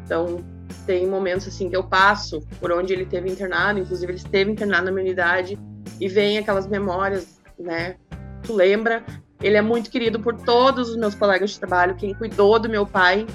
[0.04, 0.44] Então,
[0.86, 4.84] tem momentos assim que eu passo por onde ele teve internado, inclusive ele esteve internado
[4.86, 5.58] na minha unidade,
[6.00, 7.96] e vem aquelas memórias, né?
[8.42, 9.02] Tu lembra?
[9.42, 12.86] Ele é muito querido por todos os meus colegas de trabalho, quem cuidou do meu
[12.86, 13.26] pai.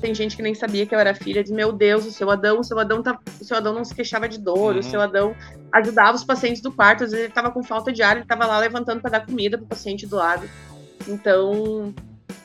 [0.00, 2.60] Tem gente que nem sabia que eu era filha, diz: Meu Deus, o seu Adão,
[2.60, 4.78] o seu Adão, tá, o seu Adão não se queixava de dor, Uhum.
[4.78, 5.34] o seu Adão
[5.72, 8.46] ajudava os pacientes do quarto, às vezes ele tava com falta de ar, ele tava
[8.46, 10.48] lá levantando para dar comida pro paciente do lado.
[11.08, 11.92] Então,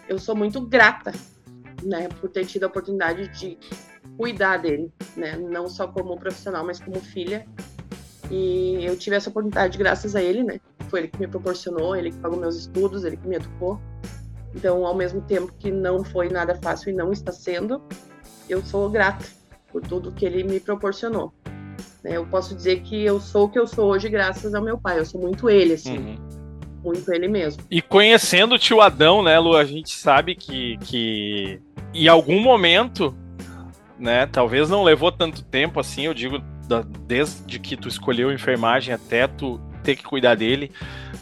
[0.07, 1.13] eu sou muito grata,
[1.83, 3.59] né, por ter tido a oportunidade de
[4.17, 7.45] cuidar dele, né, não só como profissional, mas como filha.
[8.29, 10.59] E eu tive essa oportunidade graças a ele, né?
[10.89, 13.79] Foi ele que me proporcionou, ele que pagou meus estudos, ele que me educou.
[14.55, 17.81] Então, ao mesmo tempo que não foi nada fácil e não está sendo,
[18.47, 19.25] eu sou grata
[19.71, 21.31] por tudo que ele me proporcionou.
[22.03, 22.17] né?
[22.17, 24.99] Eu posso dizer que eu sou o que eu sou hoje graças ao meu pai.
[24.99, 26.17] Eu sou muito ele, assim, Uhum.
[26.83, 27.61] muito ele mesmo.
[27.69, 31.61] E conhecendo o tio Adão, né, Lu, a gente sabe que, que
[31.93, 33.13] em algum momento,
[33.99, 38.93] né, talvez não levou tanto tempo assim, eu digo, da- desde que tu escolheu enfermagem
[38.93, 40.71] até tu ter que cuidar dele,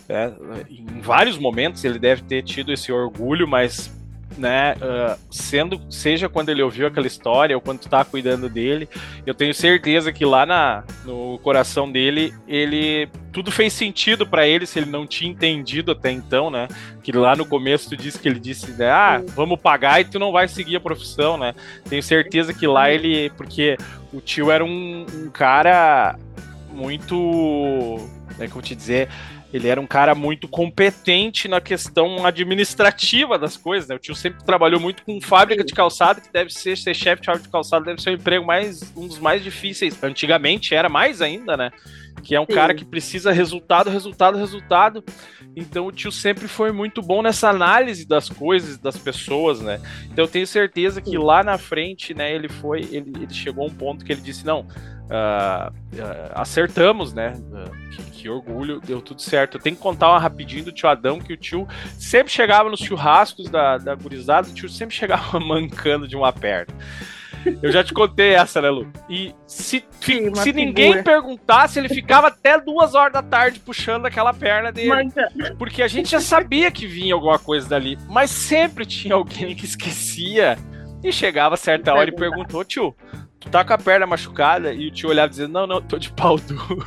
[0.09, 0.33] né,
[0.69, 3.95] em vários momentos ele deve ter tido esse orgulho, mas
[4.37, 8.87] né, ah, sendo, seja quando ele ouviu aquela história ou quando tu tá cuidando dele,
[9.25, 14.65] eu tenho certeza que lá na, no coração dele, ele tudo fez sentido pra ele
[14.65, 16.67] se ele não tinha entendido até então, né?
[17.03, 20.17] Que lá no começo tu disse que ele disse, né, ah, vamos pagar e tu
[20.17, 21.53] não vai seguir a profissão, né?
[21.89, 23.77] Tenho certeza que lá ele, porque
[24.13, 26.17] o tio era um, um cara
[26.71, 29.09] muito, como é que eu vou te dizer,
[29.53, 33.95] ele era um cara muito competente na questão administrativa das coisas, né?
[33.95, 37.25] O tio sempre trabalhou muito com fábrica de calçado, que deve ser, ser chefe de
[37.27, 40.01] fábrica de calçado, deve ser o emprego mais, um dos mais difíceis.
[40.03, 41.71] Antigamente era mais ainda, né?
[42.21, 42.53] Que é um Sim.
[42.53, 45.03] cara que precisa resultado, resultado, resultado.
[45.55, 49.79] Então o tio sempre foi muito bom nessa análise das coisas, das pessoas, né?
[50.11, 51.19] Então eu tenho certeza que Sim.
[51.19, 54.45] lá na frente, né, ele foi, ele, ele chegou a um ponto que ele disse,
[54.45, 54.67] não,
[55.09, 55.71] ah,
[56.35, 57.33] acertamos, né?
[57.53, 59.57] Ah, que, que orgulho, deu tudo certo.
[59.57, 61.67] Eu tenho que contar uma rapidinho do tio Adão, que o tio
[61.97, 66.73] sempre chegava nos churrascos da, da gurizada, o tio sempre chegava mancando de uma perna.
[67.61, 68.91] Eu já te contei essa, né, Lu?
[69.09, 71.03] E se, Sim, se ninguém figura.
[71.03, 75.11] perguntasse, ele ficava até duas horas da tarde puxando aquela perna dele.
[75.57, 79.65] Porque a gente já sabia que vinha alguma coisa dali, mas sempre tinha alguém que
[79.65, 80.57] esquecia
[81.03, 82.93] e chegava a certa hora e perguntou, tio,
[83.39, 84.73] tu tá com a perna machucada?
[84.73, 86.85] E o tio olhava dizendo, não, não, tô de pau duro.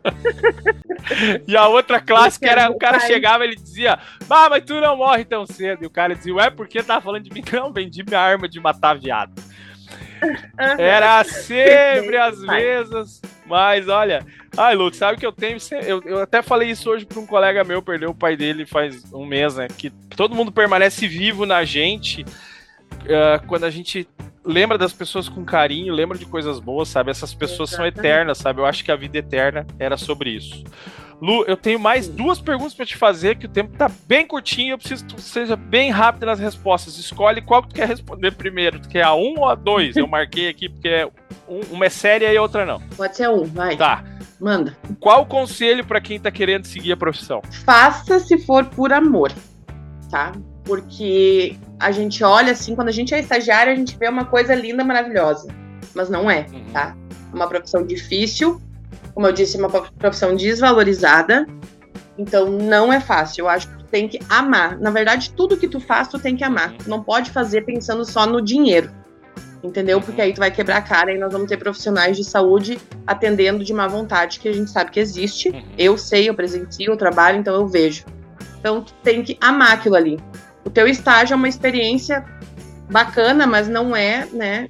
[1.46, 4.96] e a outra clássica era, o cara chegava e ele dizia, ah, mas tu não
[4.96, 5.82] morre tão cedo.
[5.82, 7.42] E o cara dizia, ué, por que tá falando de mim?
[7.52, 9.32] Não, vendi minha arma de matar viado.
[10.78, 14.24] Era sempre as mesmas, mas olha,
[14.56, 15.58] ai, Lu, sabe que eu tenho.
[15.58, 18.66] se- Eu, eu até falei isso hoje pra um colega meu, perdeu o pai dele
[18.66, 19.66] faz um mês, né?
[19.68, 22.24] Que todo mundo permanece vivo na gente
[23.08, 24.06] ah, quando a gente
[24.50, 27.10] lembra das pessoas com carinho, lembra de coisas boas, sabe?
[27.10, 27.98] Essas pessoas são Exatamente.
[28.06, 28.60] eternas, sabe?
[28.60, 30.62] Eu acho que a vida eterna era sobre isso.
[31.22, 32.12] Lu, eu tenho mais Sim.
[32.12, 35.14] duas perguntas pra te fazer, que o tempo tá bem curtinho e eu preciso que
[35.16, 36.96] tu seja bem rápido nas respostas.
[36.96, 38.80] Escolhe qual que tu quer responder primeiro.
[38.80, 39.96] Tu quer a um ou a dois?
[39.96, 41.06] Eu marquei aqui porque é
[41.46, 42.80] um- uma é séria e a outra não.
[42.96, 43.76] Pode ser um, vai.
[43.76, 44.02] Tá.
[44.40, 44.74] Manda.
[44.98, 47.42] Qual o conselho pra quem tá querendo seguir a profissão?
[47.66, 49.30] Faça se for por amor,
[50.10, 50.32] tá?
[50.64, 54.54] Porque a gente olha assim, quando a gente é estagiário, a gente vê uma coisa
[54.54, 55.48] linda, maravilhosa.
[55.94, 56.64] Mas não é, Uhum.
[56.72, 56.94] tá?
[57.32, 58.60] É uma profissão difícil,
[59.14, 61.46] como eu disse, é uma profissão desvalorizada.
[62.18, 63.42] Então não é fácil.
[63.42, 64.78] Eu acho que tu tem que amar.
[64.78, 66.70] Na verdade, tudo que tu faz, tu tem que amar.
[66.72, 66.78] Uhum.
[66.78, 68.90] Tu não pode fazer pensando só no dinheiro.
[69.62, 69.98] Entendeu?
[69.98, 70.02] Uhum.
[70.02, 73.64] Porque aí tu vai quebrar a cara e nós vamos ter profissionais de saúde atendendo
[73.64, 75.48] de má vontade, que a gente sabe que existe.
[75.50, 75.62] Uhum.
[75.78, 78.04] Eu sei, eu presencio, eu trabalho, então eu vejo.
[78.58, 80.18] Então tu tem que amar aquilo ali.
[80.64, 82.24] O teu estágio é uma experiência
[82.90, 84.68] bacana, mas não é, né?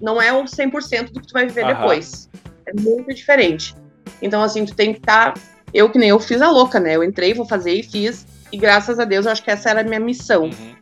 [0.00, 1.74] Não é o 100% do que tu vai viver Aham.
[1.74, 2.28] depois.
[2.66, 3.74] É muito diferente.
[4.20, 5.34] Então, assim, tu tem que estar.
[5.72, 6.96] Eu, que nem eu fiz a louca, né?
[6.96, 8.26] Eu entrei, vou fazer e fiz.
[8.52, 10.44] E graças a Deus, eu acho que essa era a minha missão.
[10.44, 10.74] Uhum.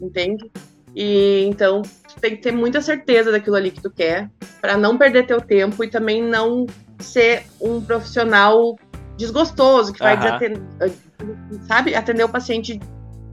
[0.00, 0.50] entende?
[0.94, 4.30] E então tu tem que ter muita certeza daquilo ali que tu quer,
[4.60, 6.66] para não perder teu tempo e também não
[7.00, 8.78] ser um profissional
[9.16, 10.60] desgostoso que vai desatender,
[11.66, 12.80] sabe, atender o paciente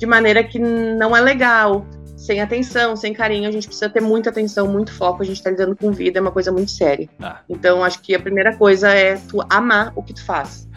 [0.01, 1.85] de maneira que não é legal,
[2.17, 3.47] sem atenção, sem carinho.
[3.47, 5.21] A gente precisa ter muita atenção, muito foco.
[5.21, 7.07] A gente tá lidando com vida, é uma coisa muito séria.
[7.21, 7.41] Ah.
[7.47, 10.67] Então, acho que a primeira coisa é tu amar o que tu faz.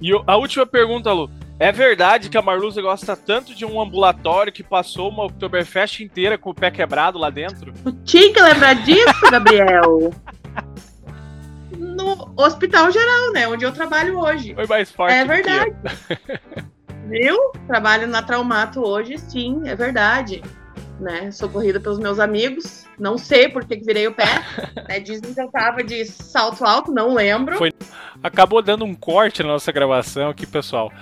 [0.00, 1.30] E a última pergunta, Lu.
[1.58, 6.38] É verdade que a Marluza gosta tanto de um ambulatório que passou uma Oktoberfest inteira
[6.38, 7.74] com o pé quebrado lá dentro?
[7.84, 10.14] Tu tinha que lembrar disso, Gabriel.
[11.76, 13.46] No hospital geral, né?
[13.46, 14.54] Onde eu trabalho hoje.
[14.54, 15.76] Foi mais forte É verdade.
[17.08, 17.36] Viu?
[17.66, 20.42] Trabalho na Traumato hoje, sim, é verdade.
[21.00, 21.30] Né?
[21.30, 22.86] Socorrida pelos meus amigos.
[22.98, 24.24] Não sei por que virei o pé.
[24.88, 25.00] né?
[25.00, 27.56] Dizem que eu tava de salto alto, não lembro.
[27.58, 27.72] Foi-
[28.22, 30.92] Acabou dando um corte na nossa gravação aqui, pessoal.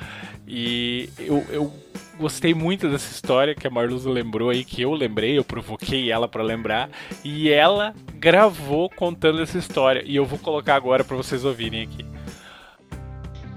[0.48, 1.72] E eu, eu
[2.18, 6.26] gostei muito dessa história que a Marluza lembrou aí, que eu lembrei, eu provoquei ela
[6.26, 6.88] pra lembrar.
[7.22, 10.02] E ela gravou contando essa história.
[10.06, 12.06] E eu vou colocar agora pra vocês ouvirem aqui.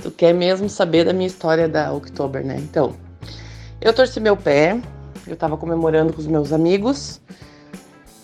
[0.04, 2.58] Tu quer mesmo saber da minha história da Oktober, né?
[2.60, 2.94] Então,
[3.80, 4.78] eu torci meu pé,
[5.26, 7.22] eu tava comemorando com os meus amigos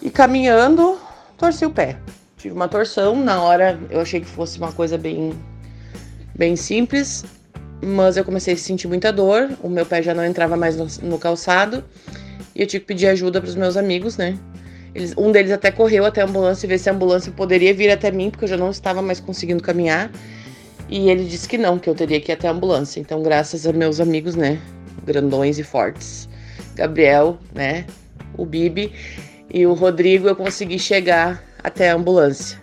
[0.02, 1.00] e caminhando,
[1.38, 1.98] torci o pé.
[2.38, 5.32] Tive uma torção, na hora eu achei que fosse uma coisa bem,
[6.36, 7.24] bem simples,
[7.82, 10.86] mas eu comecei a sentir muita dor, o meu pé já não entrava mais no,
[11.02, 11.82] no calçado
[12.54, 14.38] e eu tive que pedir ajuda para os meus amigos, né?
[14.94, 17.90] Eles- um deles até correu até a ambulância e ver se a ambulância poderia vir
[17.90, 20.12] até mim, porque eu já não estava mais conseguindo caminhar.
[20.90, 23.00] E ele disse que não, que eu teria que ir até a ambulância.
[23.00, 24.60] Então, graças a meus amigos, né,
[25.06, 26.28] grandões e fortes,
[26.76, 27.86] Gabriel, né,
[28.36, 28.92] o Bibi
[29.54, 32.60] e o Rodrigo, eu consegui chegar até a ambulância.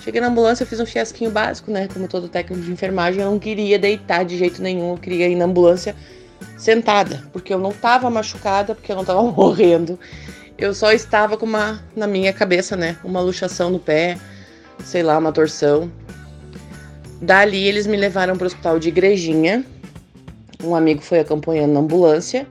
[0.00, 3.30] Cheguei na ambulância, eu fiz um fiasquinho básico, né, como todo técnico de enfermagem, eu
[3.30, 5.94] não queria deitar de jeito nenhum, eu queria ir na ambulância
[6.56, 9.98] sentada, porque eu não tava machucada, porque eu não tava morrendo.
[10.56, 14.18] Eu só estava com uma, na minha cabeça, né, uma luxação no pé,
[14.84, 15.90] sei lá, uma torção.
[17.20, 19.64] Dali eles me levaram para o hospital de Igrejinha.
[20.64, 22.46] Um amigo foi acompanhando na ambulância,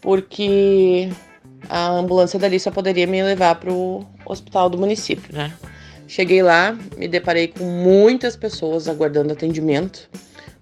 [0.00, 1.10] porque
[1.68, 5.52] a ambulância dali só poderia me levar para o hospital do município, né?
[6.06, 10.08] Cheguei lá, me deparei com muitas pessoas aguardando atendimento,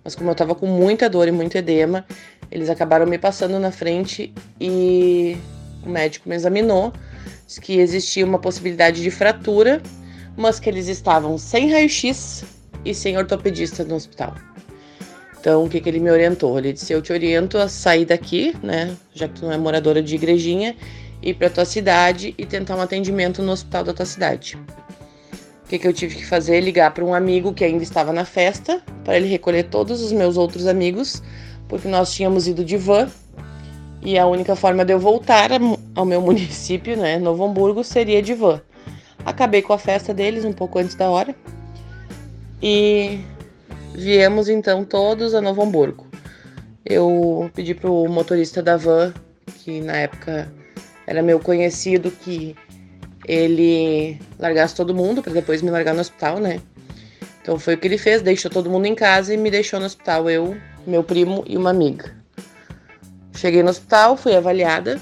[0.05, 2.05] mas como eu tava com muita dor e muito edema,
[2.51, 5.37] eles acabaram me passando na frente e
[5.85, 6.93] o médico me examinou,
[7.47, 9.83] disse que existia uma possibilidade de fratura,
[10.37, 14.35] mas que eles estavam sem raio-x e sem ortopedista no hospital.
[15.43, 16.57] Então, o que, que ele me orientou?
[16.57, 18.97] Ele disse: Eu te oriento a sair daqui, né?
[19.13, 20.77] Já que tu não é moradora de igrejinha,
[21.21, 24.57] ir para tua cidade e tentar um atendimento no hospital da tua cidade.
[25.65, 26.61] O que, que eu tive que fazer?
[26.61, 30.37] Ligar para um amigo que ainda estava na festa, para ele recolher todos os meus
[30.37, 31.21] outros amigos,
[31.69, 33.09] porque nós tínhamos ido de van
[34.01, 35.51] e a única forma de eu voltar
[35.95, 38.61] ao meu município, né, Novo Hamburgo, seria de van.
[39.25, 41.35] Acabei com a festa deles um pouco antes da hora
[42.63, 43.21] e
[43.95, 46.07] viemos então todos a Novo Hamburgo.
[46.85, 49.13] Eu pedi pro motorista da van,
[49.59, 50.53] que na época
[51.07, 52.57] era meu conhecido, que
[53.27, 56.61] ele largasse todo mundo para depois me largar no hospital, né?
[57.41, 59.87] Então foi o que ele fez, deixou todo mundo em casa e me deixou no
[59.87, 60.57] hospital, eu,
[60.87, 62.15] meu primo e uma amiga.
[63.35, 65.01] Cheguei no hospital, fui avaliada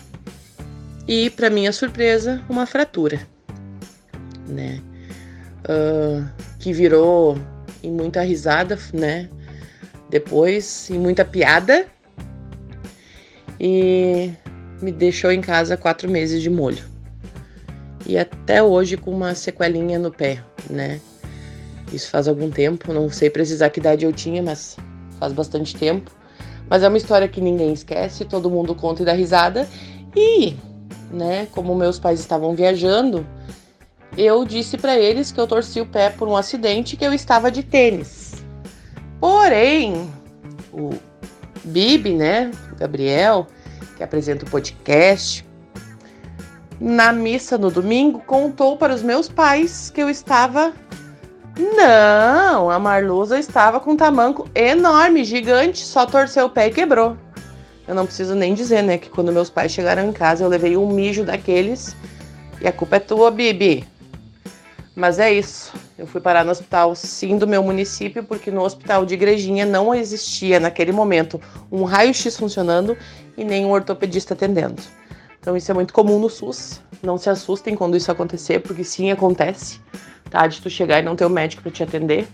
[1.07, 3.27] e, para minha surpresa, uma fratura,
[4.47, 4.81] né?
[5.65, 6.27] Uh,
[6.61, 7.39] que virou
[7.83, 9.29] em muita risada, né?
[10.09, 11.87] Depois, em muita piada.
[13.59, 14.31] E
[14.81, 16.85] me deixou em casa quatro meses de molho.
[18.07, 21.01] E até hoje com uma sequelinha no pé, né?
[21.93, 24.77] Isso faz algum tempo, não sei precisar que idade eu tinha, mas
[25.19, 26.11] faz bastante tempo.
[26.69, 29.69] Mas é uma história que ninguém esquece, todo mundo conta e dá risada.
[30.15, 30.55] E,
[31.11, 33.27] né, como meus pais estavam viajando,
[34.17, 37.51] eu disse para eles que eu torci o pé por um acidente que eu estava
[37.51, 38.35] de tênis.
[39.21, 40.11] Porém,
[40.73, 40.91] o
[41.65, 43.47] Bibi, né, Gabriel,
[43.97, 45.47] que apresenta o podcast,
[46.81, 50.73] na missa no domingo, contou para os meus pais que eu estava.
[51.59, 57.17] Não, a Marluza estava com um tamanco enorme, gigante, só torceu o pé e quebrou.
[57.87, 60.77] Eu não preciso nem dizer, né, que quando meus pais chegaram em casa eu levei
[60.77, 61.95] um mijo daqueles
[62.61, 63.90] e a culpa é tua, Bibi.
[64.95, 65.73] Mas é isso.
[65.97, 69.95] Eu fui parar no hospital, sim, do meu município, porque no hospital de Igrejinha não
[69.95, 72.97] existia, naquele momento, um raio-x funcionando
[73.37, 74.83] e nem um ortopedista atendendo.
[75.41, 76.83] Então isso é muito comum no SUS.
[77.03, 79.81] Não se assustem quando isso acontecer, porque sim, acontece.
[80.29, 80.47] Tá?
[80.47, 82.29] De tu chegar e não ter o médico para te atender.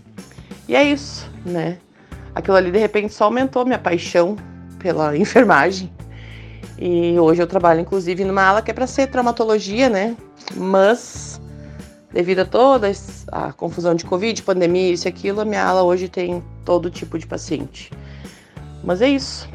[0.69, 1.79] E é isso, né?
[2.35, 4.37] Aquilo ali, de repente, só aumentou minha paixão
[4.79, 5.93] pela enfermagem.
[6.79, 10.17] E hoje eu trabalho, inclusive, numa ala que é para ser traumatologia, né?
[10.55, 11.41] Mas,
[12.13, 12.91] devido a toda
[13.33, 17.19] a confusão de Covid, pandemia, isso e aquilo, a minha ala hoje tem todo tipo
[17.19, 17.91] de paciente.
[18.83, 19.49] Mas é isso.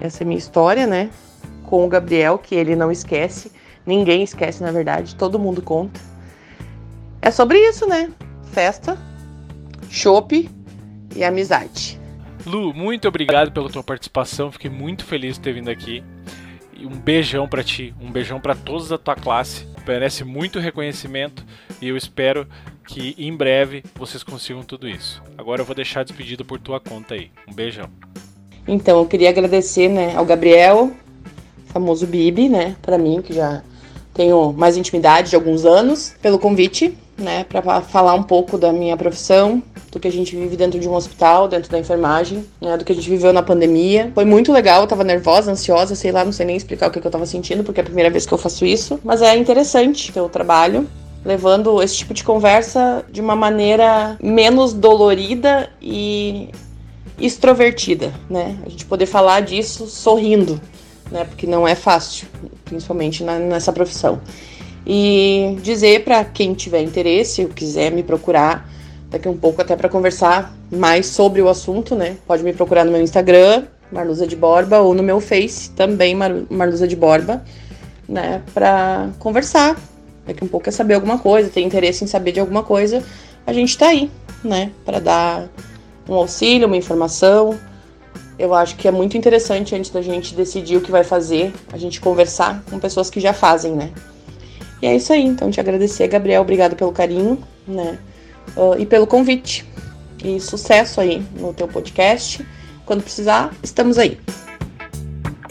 [0.00, 1.10] Essa é a minha história, né?
[1.64, 3.52] Com o Gabriel, que ele não esquece.
[3.86, 6.00] Ninguém esquece, na verdade, todo mundo conta.
[7.20, 8.10] É sobre isso, né?
[8.52, 8.98] Festa,
[9.88, 10.50] chope
[11.14, 12.00] e amizade.
[12.44, 14.50] Lu, muito obrigado pela tua participação.
[14.50, 16.02] Fiquei muito feliz de ter vindo aqui.
[16.76, 19.66] E um beijão para ti, um beijão para todos da tua classe.
[19.86, 21.44] Merece muito reconhecimento
[21.82, 22.46] e eu espero
[22.86, 25.20] que em breve vocês consigam tudo isso.
[25.36, 27.30] Agora eu vou deixar despedido por tua conta aí.
[27.48, 27.86] Um beijão.
[28.66, 30.92] Então, eu queria agradecer, né, ao Gabriel,
[31.66, 33.62] famoso Bibi, né, para mim que já
[34.14, 38.96] tenho mais intimidade de alguns anos, pelo convite, né, para falar um pouco da minha
[38.96, 39.60] profissão,
[39.90, 42.92] do que a gente vive dentro de um hospital, dentro da enfermagem, né, do que
[42.92, 44.12] a gente viveu na pandemia.
[44.14, 47.00] Foi muito legal, eu tava nervosa, ansiosa, sei lá, não sei nem explicar o que,
[47.00, 49.36] que eu tava sentindo, porque é a primeira vez que eu faço isso, mas é
[49.36, 50.86] interessante o trabalho
[51.24, 56.50] levando esse tipo de conversa de uma maneira menos dolorida e
[57.18, 58.58] extrovertida, né?
[58.66, 60.60] A gente poder falar disso sorrindo,
[61.10, 61.24] né?
[61.24, 62.26] Porque não é fácil,
[62.64, 64.20] principalmente na, nessa profissão.
[64.84, 68.68] E dizer para quem tiver interesse ou quiser me procurar
[69.08, 72.16] daqui um pouco até para conversar mais sobre o assunto, né?
[72.26, 76.32] Pode me procurar no meu Instagram, Marluza de Borba, ou no meu Face, também Mar
[76.50, 77.44] Marluza de Borba,
[78.08, 78.42] né?
[78.52, 79.76] Para conversar.
[80.26, 83.02] Daqui um pouco quer saber alguma coisa, tem interesse em saber de alguma coisa,
[83.46, 84.10] a gente tá aí,
[84.42, 84.70] né?
[84.84, 85.48] Para dar
[86.08, 87.58] um auxílio, uma informação.
[88.38, 91.78] Eu acho que é muito interessante antes da gente decidir o que vai fazer, a
[91.78, 93.90] gente conversar com pessoas que já fazem, né?
[94.80, 95.24] E é isso aí.
[95.24, 96.42] Então, te agradecer, Gabriel.
[96.42, 97.98] Obrigado pelo carinho, né?
[98.56, 99.64] Uh, e pelo convite.
[100.24, 102.44] E sucesso aí no teu podcast.
[102.84, 104.18] Quando precisar, estamos aí.